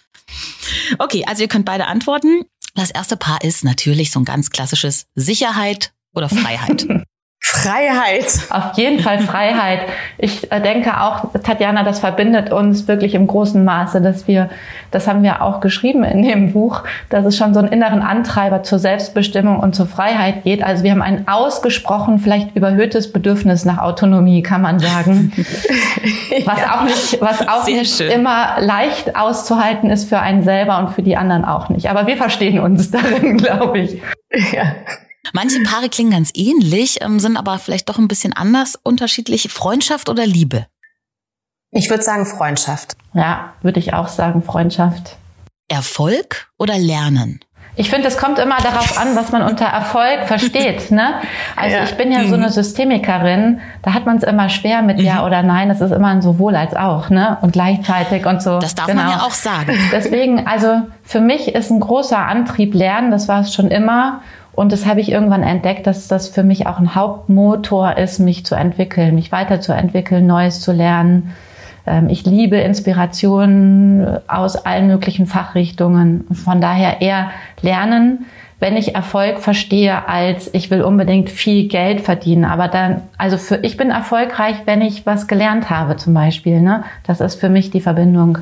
[0.99, 2.45] Okay, also ihr könnt beide antworten.
[2.75, 6.87] Das erste Paar ist natürlich so ein ganz klassisches Sicherheit oder Freiheit.
[7.43, 8.27] Freiheit.
[8.51, 9.81] Auf jeden Fall Freiheit.
[10.19, 14.51] Ich äh, denke auch, Tatjana, das verbindet uns wirklich im großen Maße, dass wir,
[14.91, 18.63] das haben wir auch geschrieben in dem Buch, dass es schon so einen inneren Antreiber
[18.63, 20.63] zur Selbstbestimmung und zur Freiheit geht.
[20.63, 25.33] Also wir haben ein ausgesprochen, vielleicht überhöhtes Bedürfnis nach Autonomie, kann man sagen.
[26.45, 26.75] Was ja.
[26.75, 31.17] auch nicht, was auch nicht immer leicht auszuhalten ist für einen selber und für die
[31.17, 31.91] anderen auch nicht.
[31.91, 34.01] Aber wir verstehen uns darin, glaube ich.
[34.53, 34.75] Ja.
[35.33, 39.51] Manche Paare klingen ganz ähnlich, ähm, sind aber vielleicht doch ein bisschen anders unterschiedlich.
[39.51, 40.67] Freundschaft oder Liebe?
[41.73, 42.97] Ich würde sagen Freundschaft.
[43.15, 45.17] Ja, würde ich auch sagen Freundschaft.
[45.69, 47.41] Erfolg oder Lernen?
[47.77, 50.91] Ich finde, es kommt immer darauf an, was man unter Erfolg versteht.
[50.91, 51.15] Ne?
[51.57, 51.85] Also ja.
[51.85, 52.53] ich bin ja so eine mhm.
[52.53, 55.27] Systemikerin, da hat man es immer schwer mit Ja mhm.
[55.27, 55.71] oder Nein.
[55.71, 57.39] Es ist immer ein sowohl als auch, ne?
[57.41, 58.59] Und gleichzeitig und so.
[58.59, 59.03] Das darf genau.
[59.05, 59.73] man ja auch sagen.
[59.93, 64.21] Deswegen, also für mich ist ein großer Antrieb Lernen, das war es schon immer.
[64.53, 68.45] Und das habe ich irgendwann entdeckt, dass das für mich auch ein Hauptmotor ist, mich
[68.45, 71.35] zu entwickeln, mich weiterzuentwickeln, Neues zu lernen.
[71.87, 76.27] Ähm, ich liebe Inspirationen aus allen möglichen Fachrichtungen.
[76.33, 77.31] Von daher eher
[77.63, 78.27] lernen,
[78.59, 82.45] wenn ich Erfolg verstehe, als ich will unbedingt viel Geld verdienen.
[82.45, 86.61] Aber dann, also für, ich bin erfolgreich, wenn ich was gelernt habe, zum Beispiel.
[86.61, 86.85] Ne?
[87.07, 88.39] Das ist für mich die Verbindung.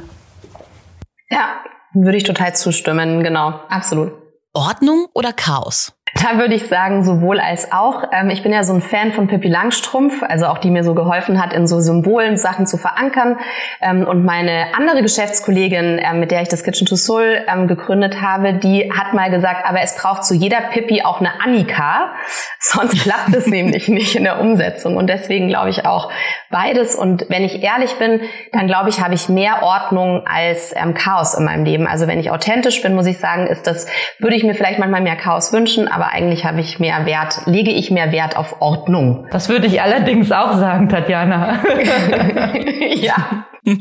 [1.30, 1.58] Ja,
[1.92, 4.12] würde ich total zustimmen, genau, absolut.
[4.54, 5.92] Ordnung oder Chaos?
[6.20, 8.02] Da würde ich sagen, sowohl als auch.
[8.12, 10.94] Ähm, ich bin ja so ein Fan von Pippi Langstrumpf, also auch die mir so
[10.94, 13.38] geholfen hat, in so Symbolen Sachen zu verankern.
[13.80, 18.54] Ähm, und meine andere Geschäftskollegin, ähm, mit der ich das Kitchen to Soul gegründet habe,
[18.54, 22.12] die hat mal gesagt, aber es braucht zu jeder Pippi auch eine Annika,
[22.58, 24.96] sonst klappt es nämlich nicht in der Umsetzung.
[24.96, 26.10] Und deswegen glaube ich auch
[26.50, 26.96] beides.
[26.96, 31.44] Und wenn ich ehrlich bin, dann glaube ich, habe ich mehr Ordnung als Chaos in
[31.44, 31.86] meinem Leben.
[31.86, 33.86] Also wenn ich authentisch bin, muss ich sagen, ist das,
[34.18, 37.70] würde ich mir vielleicht manchmal mehr Chaos wünschen, aber eigentlich habe ich mehr Wert, lege
[37.70, 39.26] ich mehr Wert auf Ordnung.
[39.38, 41.60] Das würde ich allerdings auch sagen, Tatjana.
[42.96, 43.44] ja.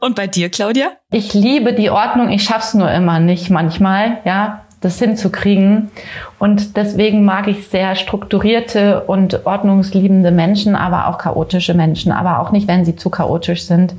[0.00, 0.92] Und bei dir, Claudia?
[1.12, 2.30] Ich liebe die Ordnung.
[2.30, 5.90] Ich schaff's nur immer nicht manchmal, ja, das hinzukriegen.
[6.38, 12.50] Und deswegen mag ich sehr strukturierte und ordnungsliebende Menschen, aber auch chaotische Menschen, aber auch
[12.50, 13.94] nicht, wenn sie zu chaotisch sind.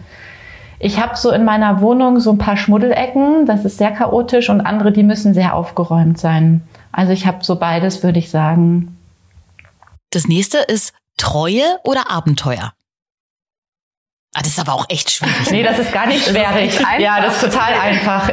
[0.83, 4.61] Ich habe so in meiner Wohnung so ein paar Schmuddelecken, das ist sehr chaotisch und
[4.61, 6.63] andere, die müssen sehr aufgeräumt sein.
[6.91, 8.97] Also ich habe so beides, würde ich sagen.
[10.09, 12.73] Das nächste ist Treue oder Abenteuer?
[14.33, 15.51] Ah, das ist aber auch echt schwierig.
[15.51, 16.79] Nee, das ist gar nicht schwierig.
[16.99, 18.29] ja, das ist total einfach.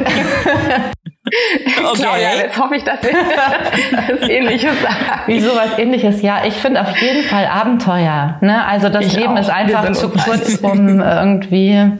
[1.27, 2.01] Okay.
[2.01, 5.21] Claudia, jetzt hoffe ich, dass wir das Ähnliches sagen.
[5.27, 6.23] Wieso was Ähnliches?
[6.23, 8.37] Ja, ich finde auf jeden Fall Abenteuer.
[8.41, 8.65] Ne?
[8.65, 9.41] Also das ich Leben auch.
[9.41, 11.91] ist einfach zu kurz, um irgendwie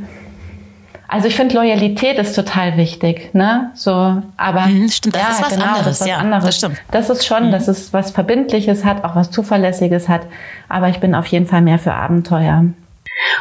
[1.12, 3.72] Also ich finde Loyalität ist total wichtig, ne?
[3.74, 6.46] So, aber mhm, stimmt, das ja, ist was genau, anderes, das ist was ja, anderes.
[6.46, 6.78] Das stimmt.
[6.92, 7.52] Das ist schon, mhm.
[7.52, 10.22] dass es was Verbindliches hat, auch was Zuverlässiges hat.
[10.70, 12.66] Aber ich bin auf jeden Fall mehr für Abenteuer.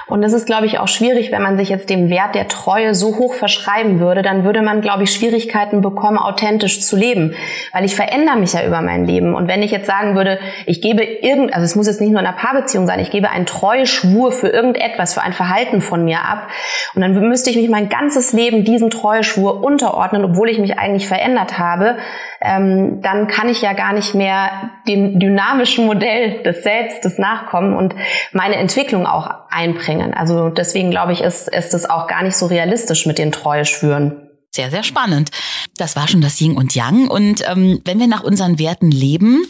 [0.06, 2.94] Und es ist, glaube ich, auch schwierig, wenn man sich jetzt dem Wert der Treue
[2.94, 7.34] so hoch verschreiben würde, dann würde man, glaube ich, Schwierigkeiten bekommen, authentisch zu leben.
[7.72, 9.34] Weil ich verändere mich ja über mein Leben.
[9.34, 12.20] Und wenn ich jetzt sagen würde, ich gebe irgend, also es muss jetzt nicht nur
[12.20, 16.20] in einer Paarbeziehung sein, ich gebe einen Treueschwur für irgendetwas, für ein Verhalten von mir
[16.20, 16.48] ab.
[16.94, 21.08] Und dann müsste ich mich mein ganzes Leben diesem Treueschwur unterordnen, obwohl ich mich eigentlich
[21.08, 21.96] verändert habe,
[22.40, 27.74] ähm, dann kann ich ja gar nicht mehr dem dynamischen Modell des Selbst, des Nachkommen
[27.74, 27.94] und
[28.32, 30.14] meine Entwicklung auch einbringen.
[30.14, 34.28] Also deswegen glaube ich, ist, ist es auch gar nicht so realistisch mit den Treueschwüren.
[34.50, 35.30] Sehr, sehr spannend.
[35.76, 37.08] Das war schon das Yin und Yang.
[37.08, 39.42] Und ähm, wenn wir nach unseren Werten leben,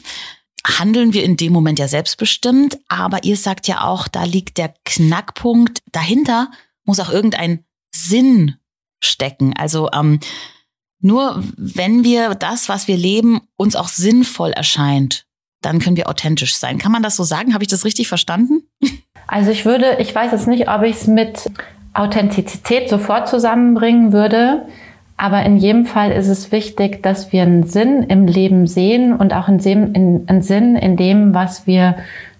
[0.66, 2.78] handeln wir in dem Moment ja selbstbestimmt.
[2.88, 5.82] Aber ihr sagt ja auch, da liegt der Knackpunkt.
[5.92, 6.50] Dahinter
[6.84, 8.56] muss auch irgendein Sinn
[9.00, 9.54] stecken.
[9.56, 10.20] Also ähm,
[11.00, 15.24] nur wenn wir das, was wir leben, uns auch sinnvoll erscheint,
[15.60, 16.78] dann können wir authentisch sein.
[16.78, 17.54] Kann man das so sagen?
[17.54, 18.62] Habe ich das richtig verstanden?
[19.26, 21.50] Also ich würde, ich weiß jetzt nicht, ob ich es mit
[21.92, 24.66] Authentizität sofort zusammenbringen würde,
[25.18, 29.34] aber in jedem Fall ist es wichtig, dass wir einen Sinn im Leben sehen und
[29.34, 31.96] auch einen Sinn, in dem, was wir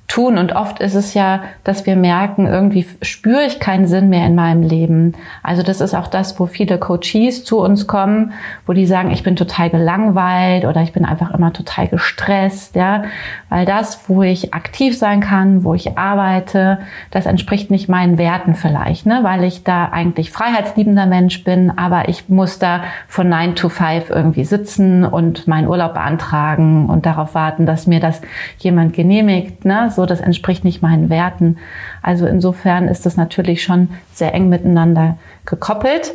[0.08, 0.38] tun.
[0.38, 4.34] Und oft ist es ja, dass wir merken, irgendwie spüre ich keinen Sinn mehr in
[4.34, 5.12] meinem Leben.
[5.42, 8.32] Also das ist auch das, wo viele Coaches zu uns kommen,
[8.66, 13.04] wo die sagen, ich bin total gelangweilt oder ich bin einfach immer total gestresst, ja.
[13.50, 16.78] Weil das, wo ich aktiv sein kann, wo ich arbeite,
[17.10, 19.20] das entspricht nicht meinen Werten vielleicht, ne?
[19.22, 24.08] Weil ich da eigentlich freiheitsliebender Mensch bin, aber ich muss da von 9 to 5
[24.08, 28.22] irgendwie sitzen und meinen Urlaub beantragen und darauf warten, dass mir das
[28.58, 29.90] jemand genehmigt, ne?
[29.98, 31.58] So, das entspricht nicht meinen Werten.
[32.02, 36.14] Also insofern ist das natürlich schon sehr eng miteinander gekoppelt.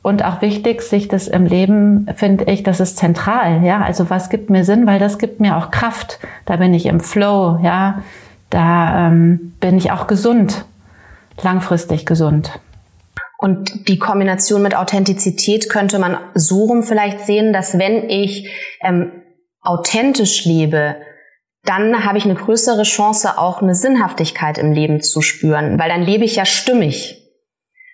[0.00, 3.82] Und auch wichtig, sich das im Leben, finde ich, das ist zentral, ja.
[3.82, 6.18] Also was gibt mir Sinn, weil das gibt mir auch Kraft.
[6.46, 8.02] Da bin ich im Flow, ja.
[8.48, 10.64] Da ähm, bin ich auch gesund,
[11.42, 12.58] langfristig gesund.
[13.36, 18.50] Und die Kombination mit Authentizität könnte man so rum vielleicht sehen, dass wenn ich
[18.82, 19.12] ähm,
[19.60, 20.96] authentisch lebe,
[21.64, 26.02] dann habe ich eine größere Chance, auch eine Sinnhaftigkeit im Leben zu spüren, weil dann
[26.02, 27.16] lebe ich ja stimmig.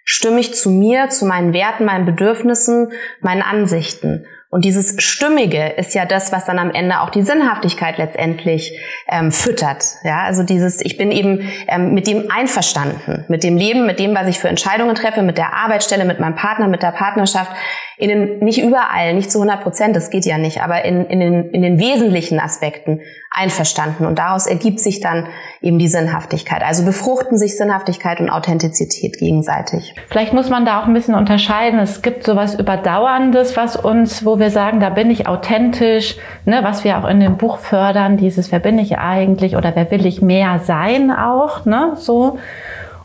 [0.05, 4.25] Stimmig zu mir, zu meinen Werten, meinen Bedürfnissen, meinen Ansichten.
[4.57, 8.73] Und dieses Stimmige ist ja das, was dann am Ende auch die Sinnhaftigkeit letztendlich
[9.07, 9.85] ähm, füttert.
[10.03, 14.15] Ja, also dieses, ich bin eben ähm, mit dem einverstanden, mit dem Leben, mit dem,
[14.15, 17.51] was ich für Entscheidungen treffe, mit der Arbeitsstelle, mit meinem Partner, mit der Partnerschaft
[17.99, 21.21] in den, nicht überall, nicht zu 100 Prozent, das geht ja nicht, aber in, in,
[21.21, 24.05] den, in den wesentlichen Aspekten einverstanden.
[24.05, 25.29] Und daraus ergibt sich dann
[25.63, 26.63] eben die Sinnhaftigkeit.
[26.63, 29.95] Also befruchten sich Sinnhaftigkeit und Authentizität gegenseitig.
[30.09, 31.79] Vielleicht muss man da auch ein bisschen unterscheiden.
[31.79, 36.85] Es gibt sowas Überdauerndes, was uns, wo wir sagen, da bin ich authentisch, ne, was
[36.85, 40.23] wir auch in dem Buch fördern, dieses, wer bin ich eigentlich oder wer will ich
[40.23, 42.39] mehr sein auch, ne, so.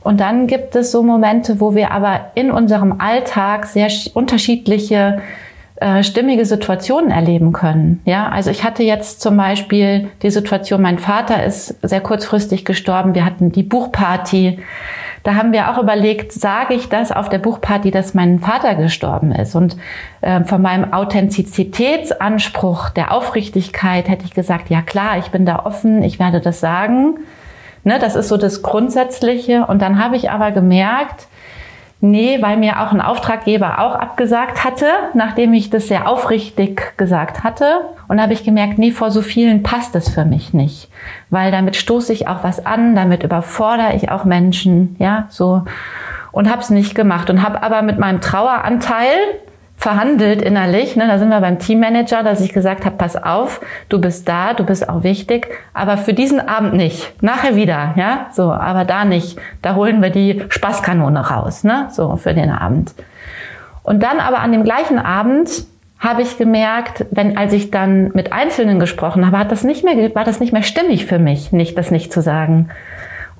[0.03, 5.21] Und dann gibt es so Momente, wo wir aber in unserem Alltag sehr unterschiedliche
[5.81, 8.01] äh, stimmige Situationen erleben können.
[8.05, 13.15] Ja, also ich hatte jetzt zum Beispiel die Situation, mein Vater ist sehr kurzfristig gestorben.
[13.15, 14.59] Wir hatten die Buchparty.
[15.23, 19.31] Da haben wir auch überlegt, sage ich das auf der Buchparty, dass mein Vater gestorben
[19.31, 19.55] ist?
[19.55, 19.77] Und
[20.21, 26.01] äh, von meinem Authentizitätsanspruch, der Aufrichtigkeit hätte ich gesagt, ja klar, ich bin da offen,
[26.03, 27.19] ich werde das sagen.
[27.83, 29.65] Ne, das ist so das Grundsätzliche.
[29.65, 31.27] Und dann habe ich aber gemerkt,
[32.01, 37.43] nee, weil mir auch ein Auftraggeber auch abgesagt hatte, nachdem ich das sehr aufrichtig gesagt
[37.43, 37.81] hatte.
[38.07, 40.89] Und habe ich gemerkt, nee, vor so vielen passt es für mich nicht.
[41.29, 45.63] Weil damit stoße ich auch was an, damit überfordere ich auch Menschen, ja, so.
[46.31, 49.17] Und habe es nicht gemacht und habe aber mit meinem Traueranteil
[49.81, 50.95] verhandelt innerlich.
[50.95, 51.07] Ne?
[51.07, 54.63] Da sind wir beim Teammanager, dass ich gesagt habe, pass auf, du bist da, du
[54.63, 57.11] bist auch wichtig, aber für diesen Abend nicht.
[57.23, 59.39] Nachher wieder, ja, so, aber da nicht.
[59.63, 62.93] Da holen wir die Spaßkanone raus, ne, so für den Abend.
[63.81, 65.49] Und dann aber an dem gleichen Abend
[65.97, 70.13] habe ich gemerkt, wenn als ich dann mit Einzelnen gesprochen habe, hat das nicht mehr,
[70.13, 72.69] war das nicht mehr stimmig für mich, nicht das nicht zu sagen.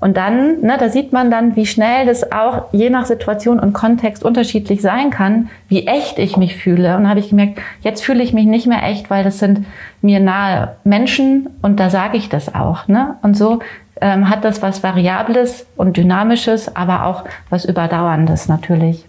[0.02, 3.72] Und dann, ne, da sieht man dann, wie schnell das auch je nach Situation und
[3.74, 6.98] Kontext unterschiedlich sein kann, wie echt ich mich fühle.
[6.98, 9.66] Und habe ich gemerkt, jetzt fühle ich mich nicht mehr echt, weil das sind
[10.02, 12.88] mir nahe Menschen und da sage ich das auch.
[12.88, 13.16] Ne?
[13.22, 13.60] Und so
[14.02, 19.06] ähm, hat das was Variables und Dynamisches, aber auch was Überdauerndes natürlich.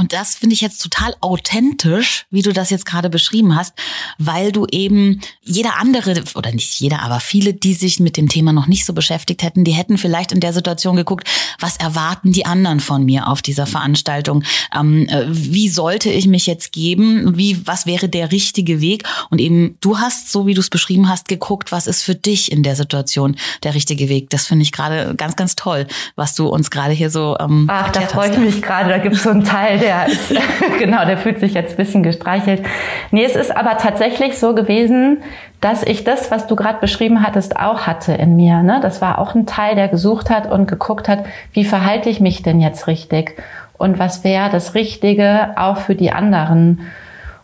[0.00, 3.74] Und das finde ich jetzt total authentisch, wie du das jetzt gerade beschrieben hast,
[4.16, 8.54] weil du eben jeder andere, oder nicht jeder, aber viele, die sich mit dem Thema
[8.54, 12.46] noch nicht so beschäftigt hätten, die hätten vielleicht in der Situation geguckt, was erwarten die
[12.46, 14.42] anderen von mir auf dieser Veranstaltung?
[14.74, 17.36] Ähm, äh, wie sollte ich mich jetzt geben?
[17.36, 19.06] Wie, was wäre der richtige Weg?
[19.28, 22.50] Und eben, du hast, so wie du es beschrieben hast, geguckt, was ist für dich
[22.50, 24.30] in der Situation der richtige Weg?
[24.30, 25.86] Das finde ich gerade ganz, ganz toll,
[26.16, 28.88] was du uns gerade hier so ähm, Ach, da freue ich mich gerade.
[28.88, 30.32] Da gibt es so einen Teil, der der ist,
[30.78, 32.62] genau, der fühlt sich jetzt ein bisschen gestreichelt.
[33.10, 35.22] Nee, es ist aber tatsächlich so gewesen,
[35.60, 38.62] dass ich das, was du gerade beschrieben hattest, auch hatte in mir.
[38.62, 38.78] Ne?
[38.82, 42.42] Das war auch ein Teil, der gesucht hat und geguckt hat, wie verhalte ich mich
[42.42, 43.36] denn jetzt richtig?
[43.76, 46.80] Und was wäre das Richtige auch für die anderen?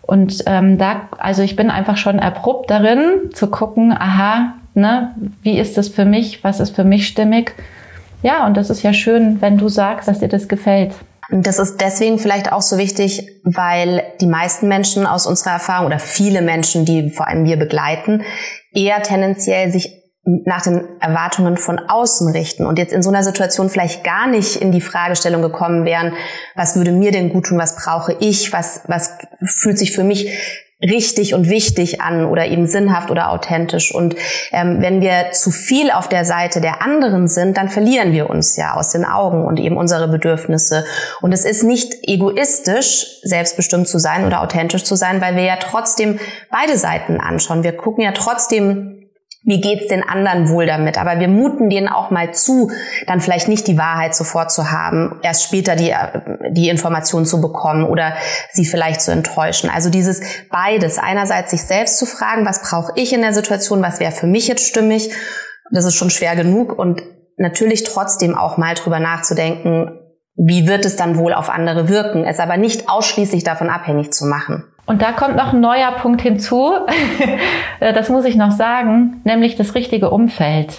[0.03, 5.59] Und ähm, da, also ich bin einfach schon erprobt darin, zu gucken, aha, ne, wie
[5.59, 7.55] ist das für mich, was ist für mich stimmig?
[8.23, 10.93] Ja, und das ist ja schön, wenn du sagst, dass dir das gefällt.
[11.31, 15.87] Und das ist deswegen vielleicht auch so wichtig, weil die meisten Menschen aus unserer Erfahrung
[15.87, 18.23] oder viele Menschen, die vor allem wir begleiten,
[18.73, 23.71] eher tendenziell sich nach den Erwartungen von außen richten und jetzt in so einer Situation
[23.71, 26.15] vielleicht gar nicht in die Fragestellung gekommen wären,
[26.57, 30.66] was würde mir denn gut tun, was brauche ich, was, was fühlt sich für mich
[30.83, 33.95] richtig und wichtig an oder eben sinnhaft oder authentisch.
[33.95, 34.15] Und
[34.53, 38.57] ähm, wenn wir zu viel auf der Seite der anderen sind, dann verlieren wir uns
[38.57, 40.85] ja aus den Augen und eben unsere Bedürfnisse.
[41.23, 45.57] Und es ist nicht egoistisch, selbstbestimmt zu sein oder authentisch zu sein, weil wir ja
[45.57, 47.65] trotzdem beide Seiten anschauen.
[47.65, 48.96] Wir gucken ja trotzdem
[49.47, 50.99] wie geht's den anderen wohl damit?
[50.99, 52.73] Aber wir muten denen auch mal zu,
[53.07, 55.95] dann vielleicht nicht die Wahrheit sofort zu haben, erst später die,
[56.51, 58.15] die Information zu bekommen oder
[58.53, 59.71] sie vielleicht zu enttäuschen.
[59.71, 60.99] Also dieses beides.
[60.99, 64.49] Einerseits sich selbst zu fragen, was brauche ich in der Situation, was wäre für mich
[64.49, 65.13] jetzt stimmig?
[65.71, 67.03] Das ist schon schwer genug und
[67.37, 70.01] natürlich trotzdem auch mal drüber nachzudenken,
[70.35, 74.27] wie wird es dann wohl auf andere wirken, es aber nicht ausschließlich davon abhängig zu
[74.27, 74.65] machen.
[74.87, 76.73] Und da kommt noch ein neuer Punkt hinzu,
[77.81, 80.79] das muss ich noch sagen, nämlich das richtige Umfeld.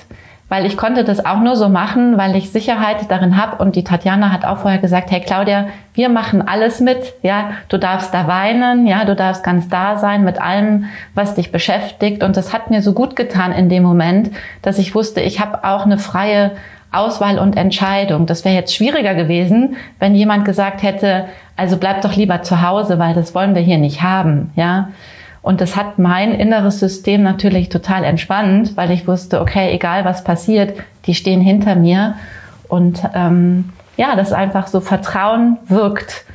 [0.49, 3.61] Weil ich konnte das auch nur so machen, weil ich Sicherheit darin habe.
[3.61, 7.15] Und die Tatjana hat auch vorher gesagt, hey Claudia, wir machen alles mit.
[7.21, 11.51] Ja, du darfst da weinen, ja, du darfst ganz da sein mit allem, was dich
[11.51, 12.23] beschäftigt.
[12.23, 15.65] Und das hat mir so gut getan in dem Moment, dass ich wusste, ich habe
[15.65, 16.51] auch eine freie
[16.93, 18.25] Auswahl und Entscheidung.
[18.25, 21.25] Das wäre jetzt schwieriger gewesen, wenn jemand gesagt hätte,
[21.57, 24.89] also bleib doch lieber zu Hause, weil das wollen wir hier nicht haben, ja.
[25.41, 30.23] Und das hat mein inneres System natürlich total entspannt, weil ich wusste, okay, egal was
[30.23, 32.15] passiert, die stehen hinter mir.
[32.67, 36.25] Und ähm, ja, das einfach so Vertrauen wirkt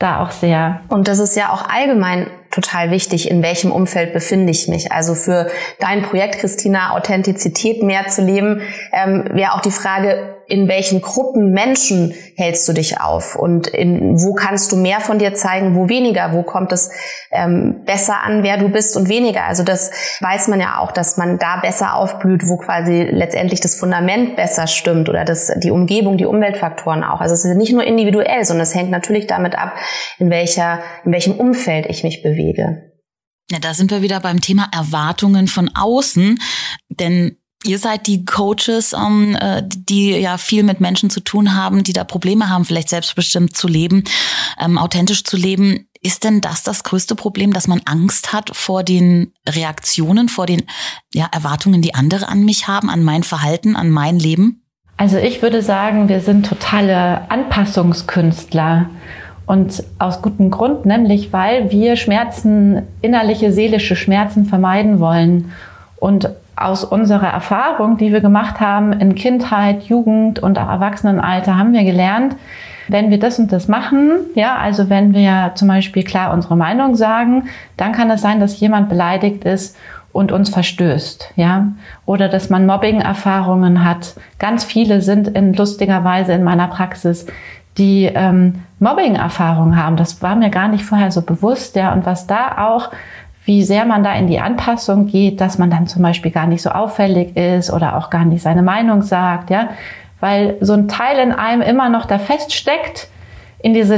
[0.00, 0.80] da auch sehr.
[0.88, 4.90] Und das ist ja auch allgemein total wichtig, in welchem Umfeld befinde ich mich.
[4.90, 8.60] Also für dein Projekt, Christina, Authentizität mehr zu leben,
[8.92, 14.20] ähm, wäre auch die Frage, in welchen Gruppen Menschen hältst du dich auf und in,
[14.20, 16.90] wo kannst du mehr von dir zeigen, wo weniger, wo kommt es
[17.30, 19.44] ähm, besser an, wer du bist und weniger.
[19.44, 23.74] Also das weiß man ja auch, dass man da besser aufblüht, wo quasi letztendlich das
[23.74, 27.20] Fundament besser stimmt oder das, die Umgebung, die Umweltfaktoren auch.
[27.20, 29.74] Also es ist nicht nur individuell, sondern es hängt natürlich damit ab,
[30.18, 32.92] in welcher, in welchem Umfeld ich mich bewege.
[33.50, 36.38] Ja, da sind wir wieder beim Thema Erwartungen von außen,
[36.88, 41.84] denn Ihr seid die Coaches, ähm, äh, die ja viel mit Menschen zu tun haben,
[41.84, 44.04] die da Probleme haben, vielleicht selbstbestimmt zu leben,
[44.60, 45.86] ähm, authentisch zu leben.
[46.00, 50.64] Ist denn das das größte Problem, dass man Angst hat vor den Reaktionen, vor den
[51.14, 54.62] ja, Erwartungen, die andere an mich haben, an mein Verhalten, an mein Leben?
[54.96, 58.90] Also ich würde sagen, wir sind totale Anpassungskünstler.
[59.46, 65.52] Und aus gutem Grund, nämlich weil wir Schmerzen, innerliche, seelische Schmerzen vermeiden wollen.
[65.96, 71.72] Und aus unserer Erfahrung, die wir gemacht haben in Kindheit, Jugend und auch Erwachsenenalter, haben
[71.72, 72.36] wir gelernt,
[72.88, 76.94] wenn wir das und das machen, ja, also wenn wir zum Beispiel klar unsere Meinung
[76.94, 77.44] sagen,
[77.76, 79.76] dann kann es sein, dass jemand beleidigt ist
[80.12, 81.68] und uns verstößt, ja,
[82.04, 84.14] oder dass man Mobbing-Erfahrungen hat.
[84.38, 87.26] Ganz viele sind in lustiger Weise in meiner Praxis,
[87.78, 89.96] die ähm, Mobbing-Erfahrungen haben.
[89.96, 92.90] Das war mir gar nicht vorher so bewusst, ja, und was da auch
[93.44, 96.62] wie sehr man da in die Anpassung geht, dass man dann zum Beispiel gar nicht
[96.62, 99.70] so auffällig ist oder auch gar nicht seine Meinung sagt, ja,
[100.20, 103.08] weil so ein Teil in einem immer noch da feststeckt
[103.62, 103.96] in, diese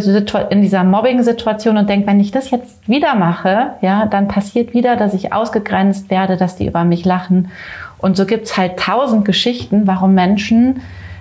[0.51, 4.97] in dieser Mobbing-Situation und denkt, wenn ich das jetzt wieder mache, ja, dann passiert wieder,
[4.97, 7.51] dass ich ausgegrenzt werde, dass die über mich lachen.
[7.99, 10.81] Und so gibt's halt tausend Geschichten, warum Menschen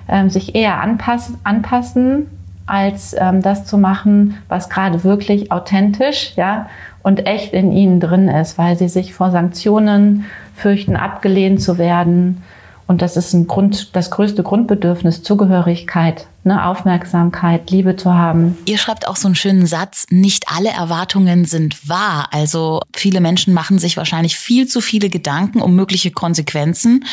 [0.10, 2.28] ähm, sich eher anpassen, anpassen
[2.66, 6.68] als ähm, das zu machen, was gerade wirklich authentisch, ja,
[7.04, 12.42] und echt in ihnen drin ist, weil sie sich vor Sanktionen fürchten, abgelehnt zu werden.
[12.88, 18.58] Und das ist ein Grund, das größte Grundbedürfnis, Zugehörigkeit eine Aufmerksamkeit, Liebe zu haben.
[18.66, 22.30] Ihr schreibt auch so einen schönen Satz, nicht alle Erwartungen sind wahr.
[22.32, 27.06] Also viele Menschen machen sich wahrscheinlich viel zu viele Gedanken um mögliche Konsequenzen,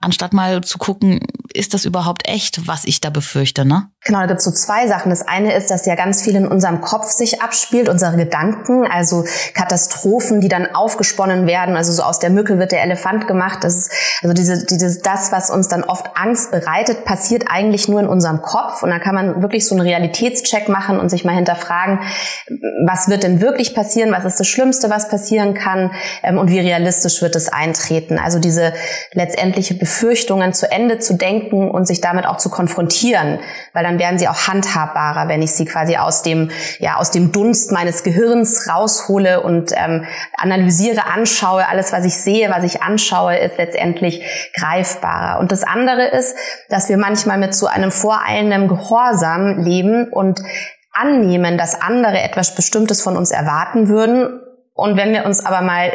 [0.00, 1.20] anstatt mal zu gucken,
[1.52, 3.88] ist das überhaupt echt, was ich da befürchte, ne?
[4.04, 5.10] Genau, da gibt es so zwei Sachen.
[5.10, 9.24] Das eine ist, dass ja ganz viel in unserem Kopf sich abspielt, unsere Gedanken, also
[9.54, 11.76] Katastrophen, die dann aufgesponnen werden.
[11.76, 13.64] Also so aus der Mücke wird der Elefant gemacht.
[13.64, 13.90] Das ist,
[14.22, 18.40] also diese, diese, das, was uns dann oft Angst bereitet, passiert eigentlich nur in unserem
[18.40, 18.77] Kopf.
[18.82, 22.00] Und da kann man wirklich so einen Realitätscheck machen und sich mal hinterfragen,
[22.86, 24.12] was wird denn wirklich passieren?
[24.12, 25.92] Was ist das Schlimmste, was passieren kann?
[26.22, 28.18] Ähm, und wie realistisch wird es eintreten?
[28.18, 28.72] Also diese
[29.12, 33.38] letztendliche Befürchtungen zu Ende zu denken und sich damit auch zu konfrontieren,
[33.72, 37.32] weil dann werden sie auch handhabbarer, wenn ich sie quasi aus dem, ja, aus dem
[37.32, 40.04] Dunst meines Gehirns raushole und ähm,
[40.36, 41.66] analysiere, anschaue.
[41.68, 44.22] Alles, was ich sehe, was ich anschaue, ist letztendlich
[44.54, 45.40] greifbarer.
[45.40, 46.36] Und das andere ist,
[46.68, 50.40] dass wir manchmal mit so einem voreilenden Gehorsam leben und
[50.92, 54.40] annehmen, dass andere etwas Bestimmtes von uns erwarten würden.
[54.74, 55.92] Und wenn wir uns aber mal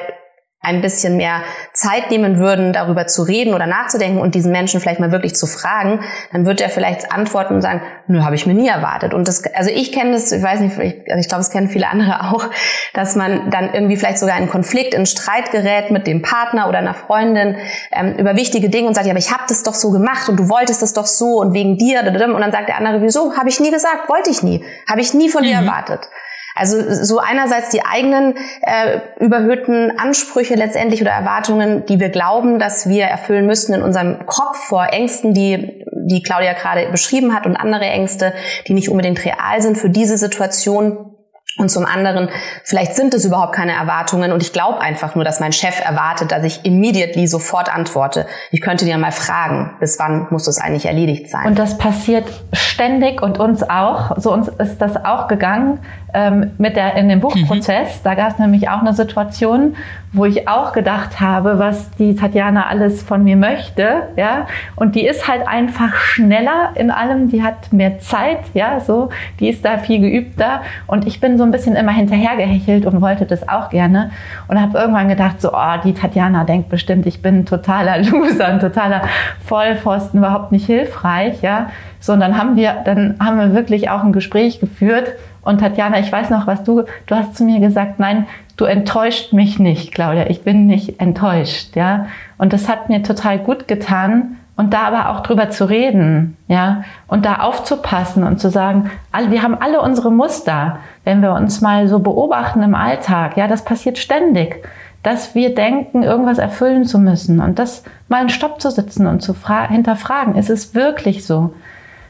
[0.64, 1.41] ein bisschen mehr
[1.74, 5.45] Zeit nehmen würden, darüber zu reden oder nachzudenken und diesen Menschen vielleicht mal wirklich zu
[5.45, 5.99] fragen,
[6.32, 9.14] dann wird er vielleicht antworten und sagen, nö, habe ich mir nie erwartet.
[9.14, 11.89] Und das, also ich kenne das, ich weiß nicht, also ich glaube, es kennen viele
[11.89, 12.49] andere auch,
[12.93, 16.78] dass man dann irgendwie vielleicht sogar in Konflikt, in Streit gerät mit dem Partner oder
[16.78, 17.57] einer Freundin
[17.91, 20.39] ähm, über wichtige Dinge und sagt, ja, aber ich habe das doch so gemacht und
[20.39, 23.36] du wolltest das doch so und wegen dir und dann sagt der andere, wieso?
[23.36, 25.47] Habe ich nie gesagt, wollte ich nie, habe ich nie von mhm.
[25.47, 26.07] dir erwartet.
[26.56, 32.88] Also so einerseits die eigenen äh, überhöhten Ansprüche letztendlich oder Erwartungen, die wir glauben, dass
[32.88, 37.56] wir erfüllen müssten in unserem Kopf vor Ängsten, die die Claudia gerade beschrieben hat und
[37.56, 38.34] andere Ängste,
[38.68, 41.14] die nicht unbedingt real sind für diese Situation
[41.56, 42.30] und zum anderen,
[42.64, 46.32] vielleicht sind es überhaupt keine Erwartungen und ich glaube einfach nur, dass mein Chef erwartet,
[46.32, 48.26] dass ich immediately sofort antworte.
[48.49, 51.45] Ich könnte dir mal fragen, bis wann muss das eigentlich erledigt sein?
[51.45, 54.18] Und das passiert ständig und uns auch.
[54.18, 55.80] So uns ist das auch gegangen
[56.14, 57.97] ähm, mit der in dem Buchprozess.
[57.97, 58.03] Mhm.
[58.03, 59.76] Da gab es nämlich auch eine Situation,
[60.14, 64.45] wo ich auch gedacht habe, was die Tatjana alles von mir möchte, ja.
[64.76, 67.30] Und die ist halt einfach schneller in allem.
[67.30, 69.09] Die hat mehr Zeit, ja, so.
[69.39, 70.61] Die ist da viel geübter.
[70.86, 74.11] Und ich bin so ein bisschen immer hinterhergehechelt und wollte das auch gerne.
[74.47, 78.47] Und habe irgendwann gedacht, so, oh, die Tatjana denkt bestimmt, ich bin ein totaler Loser,
[78.47, 79.01] ein totaler
[79.45, 81.72] Vollpfosten, überhaupt nicht hilfreich, ja.
[81.99, 85.14] So, und dann haben wir, dann haben wir wirklich auch ein Gespräch geführt
[85.44, 89.34] und Tatjana, ich weiß noch, was du, du hast zu mir gesagt, nein, du enttäuscht
[89.34, 92.08] mich nicht, Claudia, ich bin nicht enttäuscht, ja.
[92.38, 96.84] Und das hat mir total gut getan und da aber auch drüber zu reden, ja,
[97.08, 98.89] und da aufzupassen und zu sagen,
[99.30, 103.66] wir haben alle unsere Muster, wenn wir uns mal so beobachten im Alltag, ja, das
[103.66, 104.64] passiert ständig,
[105.02, 109.22] dass wir denken, irgendwas erfüllen zu müssen und das mal einen Stopp zu sitzen und
[109.22, 109.36] zu
[109.68, 111.54] hinterfragen, ist es wirklich so?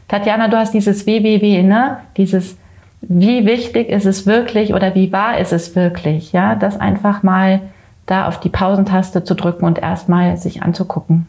[0.07, 1.97] Tatjana, du hast dieses WWW, ne?
[2.17, 2.57] Dieses
[3.07, 7.61] wie wichtig ist es wirklich oder wie wahr ist es wirklich, ja, das einfach mal
[8.05, 11.27] da auf die Pausentaste zu drücken und erstmal sich anzugucken.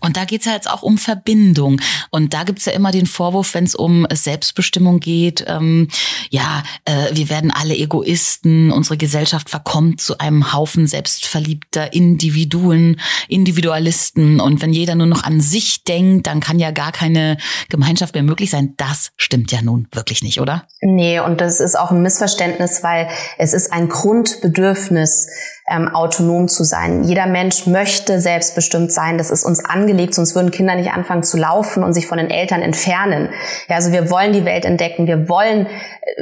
[0.00, 1.80] Und da geht's ja jetzt auch um Verbindung.
[2.10, 5.88] Und da gibt's ja immer den Vorwurf, wenn es um Selbstbestimmung geht, ähm,
[6.30, 14.40] ja, äh, wir werden alle Egoisten, unsere Gesellschaft verkommt zu einem Haufen selbstverliebter Individuen, Individualisten.
[14.40, 17.36] Und wenn jeder nur noch an sich denkt, dann kann ja gar keine
[17.68, 18.74] Gemeinschaft mehr möglich sein.
[18.76, 20.66] Das stimmt ja nun wirklich nicht, oder?
[20.80, 25.28] Nee, und das ist auch ein Missverständnis, weil es ist ein Grundbedürfnis,
[25.68, 27.02] ähm, autonom zu sein.
[27.02, 29.18] Jeder Mensch möchte selbstbestimmt sein.
[29.18, 32.30] Das ist uns angelegt, sonst würden Kinder nicht anfangen zu laufen und sich von den
[32.30, 33.30] Eltern entfernen.
[33.68, 35.08] Ja, also wir wollen die Welt entdecken.
[35.08, 35.66] Wir wollen,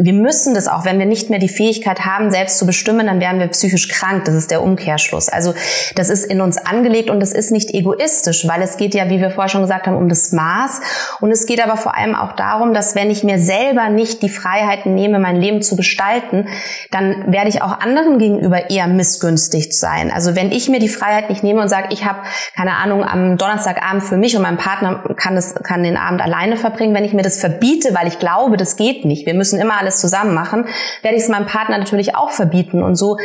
[0.00, 0.86] wir müssen das auch.
[0.86, 4.24] Wenn wir nicht mehr die Fähigkeit haben, selbst zu bestimmen, dann werden wir psychisch krank.
[4.24, 5.28] Das ist der Umkehrschluss.
[5.28, 5.52] Also
[5.94, 9.20] das ist in uns angelegt und das ist nicht egoistisch, weil es geht ja, wie
[9.20, 10.80] wir vorher schon gesagt haben, um das Maß.
[11.20, 14.30] Und es geht aber vor allem auch darum, dass wenn ich mir selber nicht die
[14.30, 16.48] Freiheiten nehme, mein Leben zu gestalten,
[16.90, 20.12] dann werde ich auch anderen gegenüber eher missgünstig begünstigt sein.
[20.12, 22.20] Also wenn ich mir die Freiheit nicht nehme und sage, ich habe
[22.54, 26.56] keine Ahnung am Donnerstagabend für mich und mein Partner kann das kann den Abend alleine
[26.56, 29.26] verbringen, wenn ich mir das verbiete, weil ich glaube, das geht nicht.
[29.26, 30.66] Wir müssen immer alles zusammen machen,
[31.02, 33.18] werde ich es meinem Partner natürlich auch verbieten und so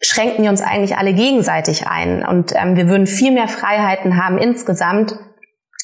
[0.00, 4.38] schränken wir uns eigentlich alle gegenseitig ein und ähm, wir würden viel mehr Freiheiten haben
[4.38, 5.18] insgesamt,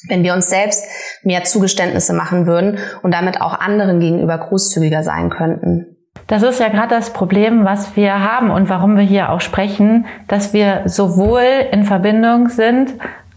[0.07, 0.85] wenn wir uns selbst
[1.23, 5.93] mehr Zugeständnisse machen würden und damit auch anderen gegenüber großzügiger sein könnten.
[6.33, 10.07] Das ist ja gerade das Problem, was wir haben und warum wir hier auch sprechen,
[10.27, 12.89] dass wir sowohl in Verbindung sind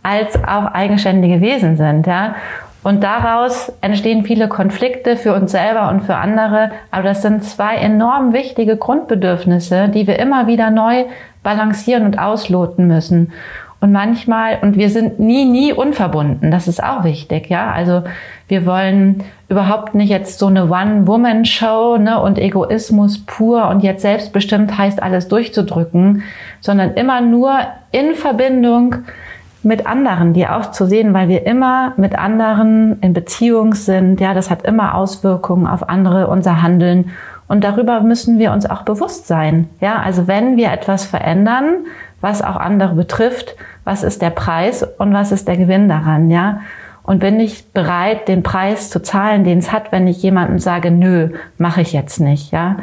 [0.02, 2.36] als auch eigenständige Wesen sind, ja.
[2.82, 6.70] Und daraus entstehen viele Konflikte für uns selber und für andere.
[6.90, 11.04] Aber das sind zwei enorm wichtige Grundbedürfnisse, die wir immer wieder neu
[11.42, 13.30] balancieren und ausloten müssen.
[13.80, 16.50] Und manchmal, und wir sind nie, nie unverbunden.
[16.50, 17.70] Das ist auch wichtig, ja.
[17.72, 18.04] Also
[18.48, 24.76] wir wollen überhaupt nicht jetzt so eine One-Woman-Show ne, und Egoismus pur und jetzt selbstbestimmt
[24.76, 26.22] heißt alles durchzudrücken,
[26.60, 27.58] sondern immer nur
[27.90, 28.96] in Verbindung
[29.62, 34.20] mit anderen, die auch zu sehen, weil wir immer mit anderen in Beziehung sind.
[34.20, 37.10] Ja, das hat immer Auswirkungen auf andere, unser Handeln.
[37.48, 39.68] Und darüber müssen wir uns auch bewusst sein.
[39.80, 41.86] Ja, also wenn wir etwas verändern,
[42.20, 46.60] was auch andere betrifft, was ist der Preis und was ist der Gewinn daran, ja?
[47.06, 50.90] Und bin ich bereit, den Preis zu zahlen, den es hat, wenn ich jemandem sage,
[50.90, 52.76] nö, mache ich jetzt nicht, ja?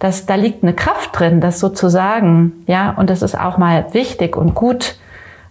[0.00, 2.90] Das, da liegt eine Kraft drin, das sozusagen, ja?
[2.90, 4.96] Und das ist auch mal wichtig und gut.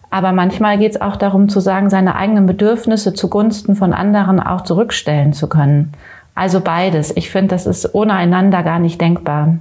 [0.09, 4.61] Aber manchmal geht es auch darum zu sagen, seine eigenen Bedürfnisse zugunsten von anderen auch
[4.61, 5.93] zurückstellen zu können.
[6.35, 7.15] Also beides.
[7.15, 9.55] Ich finde, das ist ohne einander gar nicht denkbar.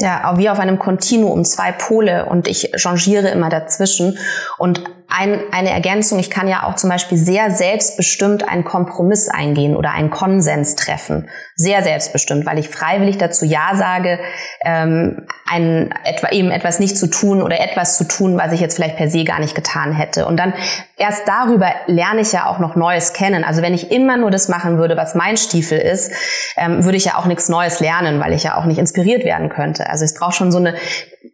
[0.00, 4.18] Ja, wie auf einem Kontinuum, zwei Pole und ich changiere immer dazwischen.
[4.58, 4.82] Und
[5.16, 9.92] ein, eine Ergänzung, ich kann ja auch zum Beispiel sehr selbstbestimmt einen Kompromiss eingehen oder
[9.92, 11.28] einen Konsens treffen.
[11.54, 14.18] Sehr selbstbestimmt, weil ich freiwillig dazu Ja sage,
[14.64, 18.74] ähm, ein, etwa, eben etwas nicht zu tun oder etwas zu tun, was ich jetzt
[18.74, 20.26] vielleicht per se gar nicht getan hätte.
[20.26, 20.52] Und dann
[20.96, 23.44] erst darüber lerne ich ja auch noch Neues kennen.
[23.44, 26.10] Also wenn ich immer nur das machen würde, was mein Stiefel ist,
[26.56, 29.48] ähm, würde ich ja auch nichts Neues lernen, weil ich ja auch nicht inspiriert werden
[29.48, 29.88] könnte.
[29.88, 30.74] Also es braucht schon so eine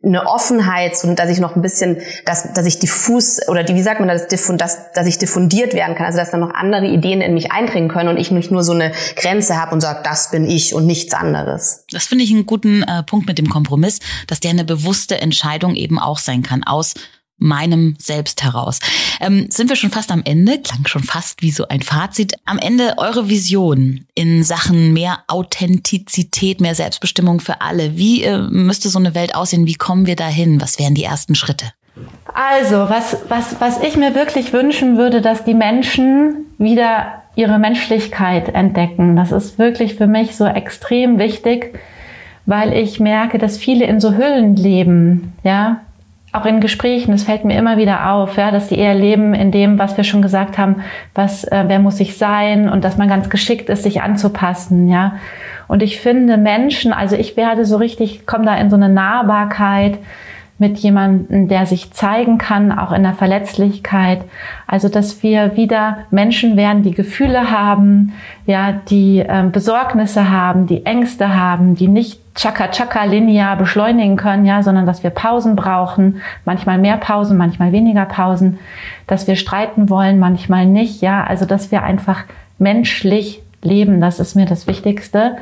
[0.03, 4.01] eine Offenheit, so dass ich noch ein bisschen, dass, dass ich diffus oder wie sagt
[4.01, 7.35] man das, dass, dass ich diffundiert werden kann, also dass dann noch andere Ideen in
[7.35, 10.49] mich eindringen können und ich nicht nur so eine Grenze habe und sage, das bin
[10.49, 11.85] ich und nichts anderes.
[11.91, 15.75] Das finde ich einen guten äh, Punkt mit dem Kompromiss, dass der eine bewusste Entscheidung
[15.75, 16.95] eben auch sein kann aus
[17.41, 18.79] meinem Selbst heraus.
[19.18, 20.61] Ähm, sind wir schon fast am Ende?
[20.61, 22.35] Klang schon fast wie so ein Fazit.
[22.45, 27.97] Am Ende eure Vision in Sachen mehr Authentizität, mehr Selbstbestimmung für alle.
[27.97, 29.66] Wie äh, müsste so eine Welt aussehen?
[29.66, 30.61] Wie kommen wir dahin?
[30.61, 31.73] Was wären die ersten Schritte?
[32.35, 38.55] Also, was, was, was ich mir wirklich wünschen würde, dass die Menschen wieder ihre Menschlichkeit
[38.55, 39.16] entdecken.
[39.16, 41.78] Das ist wirklich für mich so extrem wichtig,
[42.47, 45.81] weil ich merke, dass viele in so Hüllen leben, ja,
[46.33, 49.51] auch in Gesprächen, es fällt mir immer wieder auf, ja, dass die eher leben in
[49.51, 50.76] dem, was wir schon gesagt haben,
[51.14, 55.16] was, äh, wer muss ich sein und dass man ganz geschickt ist, sich anzupassen, ja.
[55.66, 59.99] Und ich finde Menschen, also ich werde so richtig, komme da in so eine Nahbarkeit,
[60.61, 64.20] mit jemandem, der sich zeigen kann, auch in der Verletzlichkeit.
[64.66, 68.12] Also, dass wir wieder Menschen werden, die Gefühle haben,
[68.44, 74.44] ja, die äh, Besorgnisse haben, die Ängste haben, die nicht chaka chaka linear beschleunigen können,
[74.44, 78.58] ja, sondern dass wir Pausen brauchen, manchmal mehr Pausen, manchmal weniger Pausen,
[79.06, 82.24] dass wir streiten wollen, manchmal nicht, ja, also dass wir einfach
[82.58, 85.38] menschlich leben, das ist mir das Wichtigste.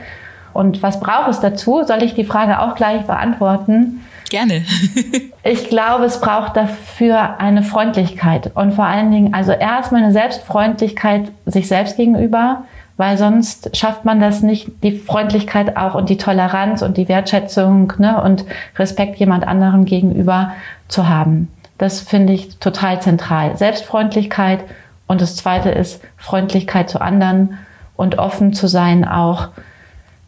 [0.52, 1.82] Und was braucht es dazu?
[1.84, 4.00] Soll ich die Frage auch gleich beantworten?
[4.31, 4.64] Gerne.
[5.45, 11.31] ich glaube, es braucht dafür eine Freundlichkeit und vor allen Dingen, also erstmal eine Selbstfreundlichkeit
[11.47, 12.64] sich selbst gegenüber,
[12.97, 17.93] weil sonst schafft man das nicht, die Freundlichkeit auch und die Toleranz und die Wertschätzung
[17.99, 18.45] ne, und
[18.76, 20.53] Respekt jemand anderem gegenüber
[20.89, 21.49] zu haben.
[21.79, 23.57] Das finde ich total zentral.
[23.57, 24.61] Selbstfreundlichkeit
[25.07, 27.59] und das zweite ist Freundlichkeit zu anderen
[27.97, 29.49] und offen zu sein auch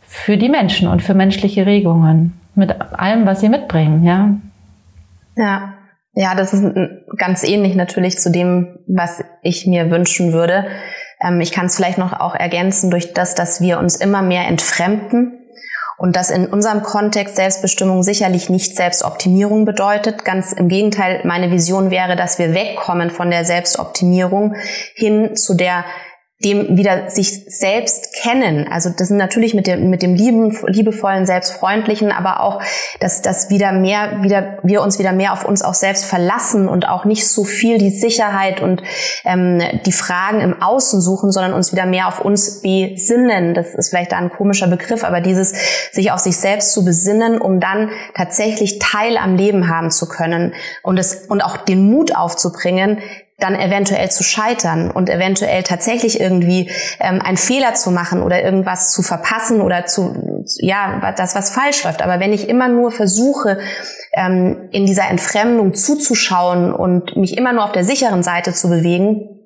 [0.07, 4.35] für die Menschen und für menschliche Regungen mit allem, was sie mitbringen, ja.
[5.37, 5.75] Ja.
[6.13, 6.65] Ja, das ist
[7.17, 10.67] ganz ähnlich natürlich zu dem, was ich mir wünschen würde.
[11.23, 14.49] Ähm, ich kann es vielleicht noch auch ergänzen durch das, dass wir uns immer mehr
[14.49, 15.41] entfremden
[16.01, 20.25] und das in unserem Kontext Selbstbestimmung sicherlich nicht Selbstoptimierung bedeutet.
[20.25, 24.55] Ganz im Gegenteil, meine Vision wäre, dass wir wegkommen von der Selbstoptimierung
[24.95, 25.85] hin zu der
[26.43, 28.66] dem wieder sich selbst kennen.
[28.70, 32.62] Also das sind natürlich mit dem, mit dem lieben, liebevollen, selbstfreundlichen, aber auch,
[32.99, 36.88] dass, dass wieder mehr, wieder, wir uns wieder mehr auf uns auch selbst verlassen und
[36.88, 38.82] auch nicht so viel die Sicherheit und
[39.24, 43.53] ähm, die Fragen im Außen suchen, sondern uns wieder mehr auf uns besinnen.
[43.53, 45.53] Das ist vielleicht ein komischer Begriff, aber dieses
[45.93, 50.55] sich auf sich selbst zu besinnen, um dann tatsächlich Teil am Leben haben zu können
[50.82, 53.01] und es, und auch den Mut aufzubringen,
[53.41, 56.70] dann eventuell zu scheitern und eventuell tatsächlich irgendwie
[57.01, 61.84] ähm, einen Fehler zu machen oder irgendwas zu verpassen oder zu, ja, das, was falsch
[61.84, 62.03] läuft.
[62.03, 63.59] Aber wenn ich immer nur versuche,
[64.12, 69.39] ähm, in dieser Entfremdung zuzuschauen und mich immer nur auf der sicheren Seite zu bewegen,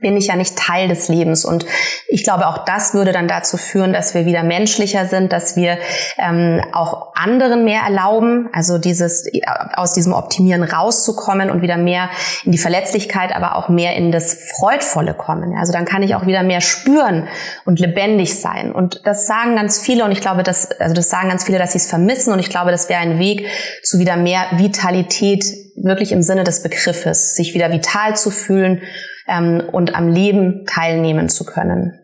[0.00, 1.44] bin ich ja nicht Teil des Lebens.
[1.44, 1.66] Und
[2.08, 5.78] ich glaube, auch das würde dann dazu führen, dass wir wieder menschlicher sind, dass wir
[6.18, 9.26] ähm, auch anderen mehr erlauben, also dieses
[9.74, 12.10] aus diesem Optimieren rauszukommen und wieder mehr
[12.44, 15.56] in die Verletzlichkeit, aber auch mehr in das Freudvolle kommen.
[15.58, 17.28] Also dann kann ich auch wieder mehr spüren
[17.66, 18.72] und lebendig sein.
[18.72, 21.72] Und das sagen ganz viele und ich glaube, dass, also das sagen ganz viele, dass
[21.72, 23.46] sie es vermissen und ich glaube, das wäre ein Weg
[23.82, 25.44] zu wieder mehr Vitalität,
[25.76, 28.82] wirklich im Sinne des Begriffes, sich wieder vital zu fühlen
[29.26, 32.00] ähm, und am Leben teilnehmen zu können.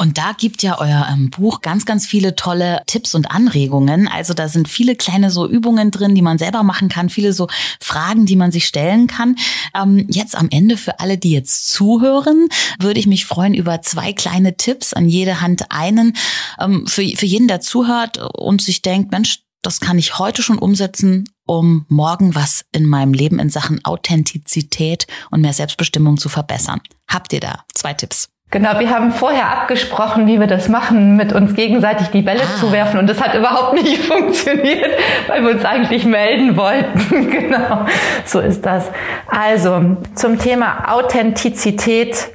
[0.00, 4.08] Und da gibt ja euer ähm, Buch ganz, ganz viele tolle Tipps und Anregungen.
[4.08, 7.48] Also da sind viele kleine so Übungen drin, die man selber machen kann, viele so
[7.80, 9.36] Fragen, die man sich stellen kann.
[9.74, 12.48] Ähm, jetzt am Ende für alle, die jetzt zuhören,
[12.78, 16.16] würde ich mich freuen über zwei kleine Tipps, an jede Hand einen.
[16.58, 20.58] Ähm, für, für jeden, der zuhört und sich denkt, Mensch, das kann ich heute schon
[20.58, 26.80] umsetzen, um morgen was in meinem Leben in Sachen Authentizität und mehr Selbstbestimmung zu verbessern.
[27.08, 28.28] Habt ihr da zwei Tipps?
[28.52, 32.58] Genau, wir haben vorher abgesprochen, wie wir das machen, mit uns gegenseitig die Bälle ah.
[32.58, 34.90] zu werfen und das hat überhaupt nicht funktioniert,
[35.28, 37.30] weil wir uns eigentlich melden wollten.
[37.30, 37.86] genau,
[38.24, 38.90] so ist das.
[39.28, 42.30] Also zum Thema Authentizität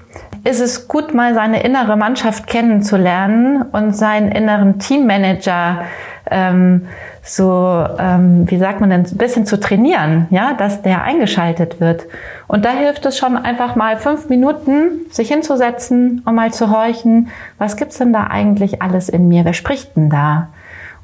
[0.46, 5.84] ist es gut, mal seine innere Mannschaft kennenzulernen und seinen inneren Teammanager
[6.30, 6.88] ähm,
[7.24, 12.06] so, ähm, wie sagt man denn, ein bisschen zu trainieren, ja, dass der eingeschaltet wird.
[12.48, 17.30] Und da hilft es schon einfach mal fünf Minuten, sich hinzusetzen und mal zu horchen,
[17.58, 19.46] was gibt's denn da eigentlich alles in mir?
[19.46, 20.50] Wer spricht denn da?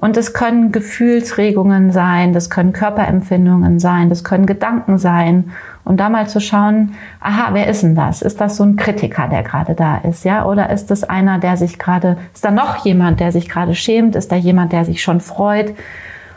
[0.01, 5.51] Und es können Gefühlsregungen sein, das können Körperempfindungen sein, das können Gedanken sein.
[5.85, 8.21] Und da mal zu schauen, aha, wer ist denn das?
[8.21, 10.45] Ist das so ein Kritiker, der gerade da ist, ja?
[10.45, 14.17] Oder ist das einer, der sich gerade, ist da noch jemand, der sich gerade schämt?
[14.17, 15.73] Ist da jemand, der sich schon freut?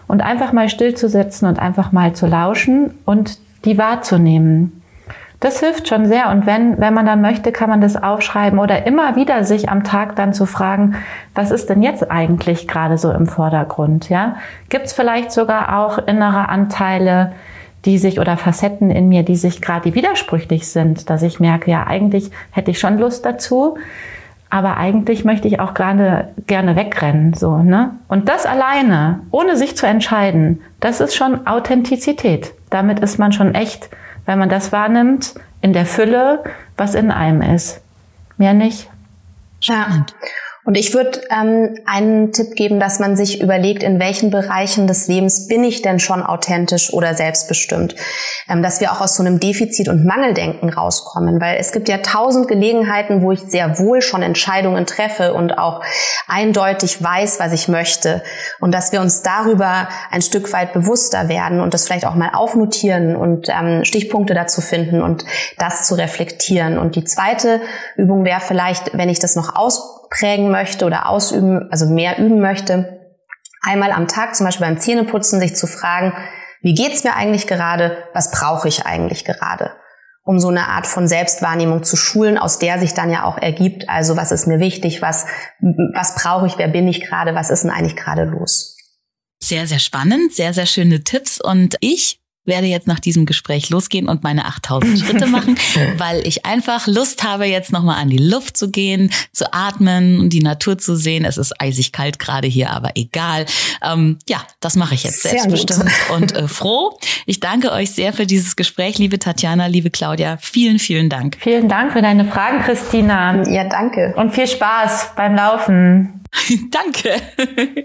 [0.07, 4.83] und einfach mal stillzusetzen und einfach mal zu lauschen und die wahrzunehmen.
[5.45, 6.31] Das hilft schon sehr.
[6.31, 9.85] Und wenn, wenn man dann möchte, kann man das aufschreiben oder immer wieder sich am
[9.85, 10.95] Tag dann zu fragen,
[11.35, 14.09] was ist denn jetzt eigentlich gerade so im Vordergrund?
[14.09, 14.37] Ja,
[14.71, 17.33] gibt es vielleicht sogar auch innere Anteile,
[17.85, 21.87] die sich oder Facetten in mir, die sich gerade widersprüchlich sind, dass ich merke, ja,
[21.87, 23.77] eigentlich hätte ich schon Lust dazu
[24.51, 27.91] aber eigentlich möchte ich auch gerade gerne wegrennen, so, ne?
[28.07, 32.53] Und das alleine, ohne sich zu entscheiden, das ist schon Authentizität.
[32.71, 33.89] Damit ist man schon echt,
[34.27, 36.45] wenn man das wahrnimmt, in der Fülle,
[36.77, 37.81] was in einem ist.
[38.37, 38.91] Mehr nicht.
[39.61, 40.05] Ja.
[40.65, 45.09] Und ich würde ähm, einen Tipp geben, dass man sich überlegt, in welchen Bereichen des
[45.09, 47.95] Lebens bin ich denn schon authentisch oder selbstbestimmt.
[48.49, 51.39] Ähm, dass wir auch aus so einem Defizit- und Mangeldenken rauskommen.
[51.41, 55.83] Weil es gibt ja tausend Gelegenheiten, wo ich sehr wohl schon Entscheidungen treffe und auch
[56.29, 58.23] eindeutig weiß, was ich möchte.
[58.61, 62.31] Und dass wir uns darüber ein Stück weit bewusster werden und das vielleicht auch mal
[62.33, 65.27] aufnotieren und ähm, Stichpunkte dazu finden und
[65.59, 66.79] das zu reflektieren.
[66.79, 67.61] Und die zweite
[67.97, 69.57] Übung wäre vielleicht, wenn ich das noch
[70.15, 73.01] ausprägen möchte oder ausüben, also mehr üben möchte,
[73.63, 76.13] einmal am Tag, zum Beispiel beim Zähneputzen, sich zu fragen,
[76.63, 78.05] wie geht's mir eigentlich gerade?
[78.15, 79.73] Was brauche ich eigentlich gerade?
[80.25, 83.89] Um so eine Art von Selbstwahrnehmung zu schulen, aus der sich dann ja auch ergibt,
[83.89, 85.27] also was ist mir wichtig, was,
[85.95, 88.77] was brauche ich, wer bin ich gerade, was ist denn eigentlich gerade los?
[89.43, 94.09] Sehr, sehr spannend, sehr, sehr schöne Tipps und ich werde jetzt nach diesem Gespräch losgehen
[94.09, 95.57] und meine 8000 Schritte machen,
[95.97, 100.31] weil ich einfach Lust habe, jetzt nochmal an die Luft zu gehen, zu atmen und
[100.31, 101.25] die Natur zu sehen.
[101.25, 103.47] Es ist eisig kalt gerade hier, aber egal.
[103.83, 106.99] Ähm, ja, das mache ich jetzt selbstbestimmt und äh, froh.
[107.27, 110.37] Ich danke euch sehr für dieses Gespräch, liebe Tatjana, liebe Claudia.
[110.39, 111.37] Vielen, vielen Dank.
[111.41, 113.49] Vielen Dank für deine Fragen, Christina.
[113.49, 114.15] Ja, danke.
[114.17, 116.21] Und viel Spaß beim Laufen.
[116.71, 117.21] danke.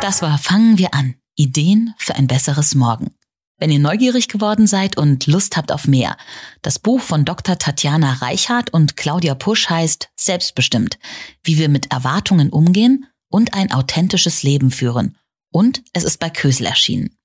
[0.00, 1.14] Das war Fangen wir an.
[1.36, 3.14] Ideen für ein besseres Morgen.
[3.58, 6.16] Wenn ihr neugierig geworden seid und Lust habt auf mehr,
[6.62, 7.58] das Buch von Dr.
[7.58, 10.98] Tatjana Reichhardt und Claudia Pusch heißt Selbstbestimmt,
[11.44, 15.16] wie wir mit Erwartungen umgehen und ein authentisches Leben führen.
[15.52, 17.16] Und es ist bei Kösel erschienen.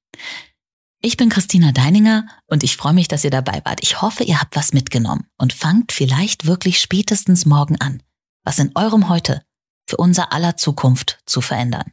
[1.01, 3.79] Ich bin Christina Deininger und ich freue mich, dass ihr dabei wart.
[3.81, 8.03] Ich hoffe, ihr habt was mitgenommen und fangt vielleicht wirklich spätestens morgen an,
[8.43, 9.43] was in eurem Heute
[9.87, 11.91] für unser aller Zukunft zu verändern.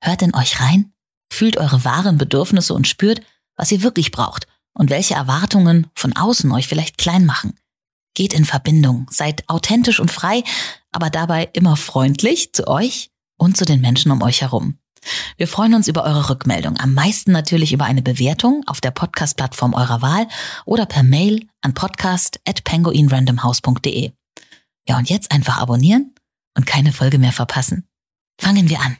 [0.00, 0.92] Hört in euch rein,
[1.32, 3.22] fühlt eure wahren Bedürfnisse und spürt,
[3.56, 7.58] was ihr wirklich braucht und welche Erwartungen von außen euch vielleicht klein machen.
[8.14, 10.44] Geht in Verbindung, seid authentisch und frei,
[10.92, 14.78] aber dabei immer freundlich zu euch und zu den Menschen um euch herum.
[15.36, 19.74] Wir freuen uns über eure Rückmeldung, am meisten natürlich über eine Bewertung auf der Podcast-Plattform
[19.74, 20.26] eurer Wahl
[20.64, 24.10] oder per Mail an podcast@penguinrandomhouse.de.
[24.88, 26.16] Ja, und jetzt einfach abonnieren
[26.58, 27.88] und keine Folge mehr verpassen.
[28.40, 28.96] Fangen wir an.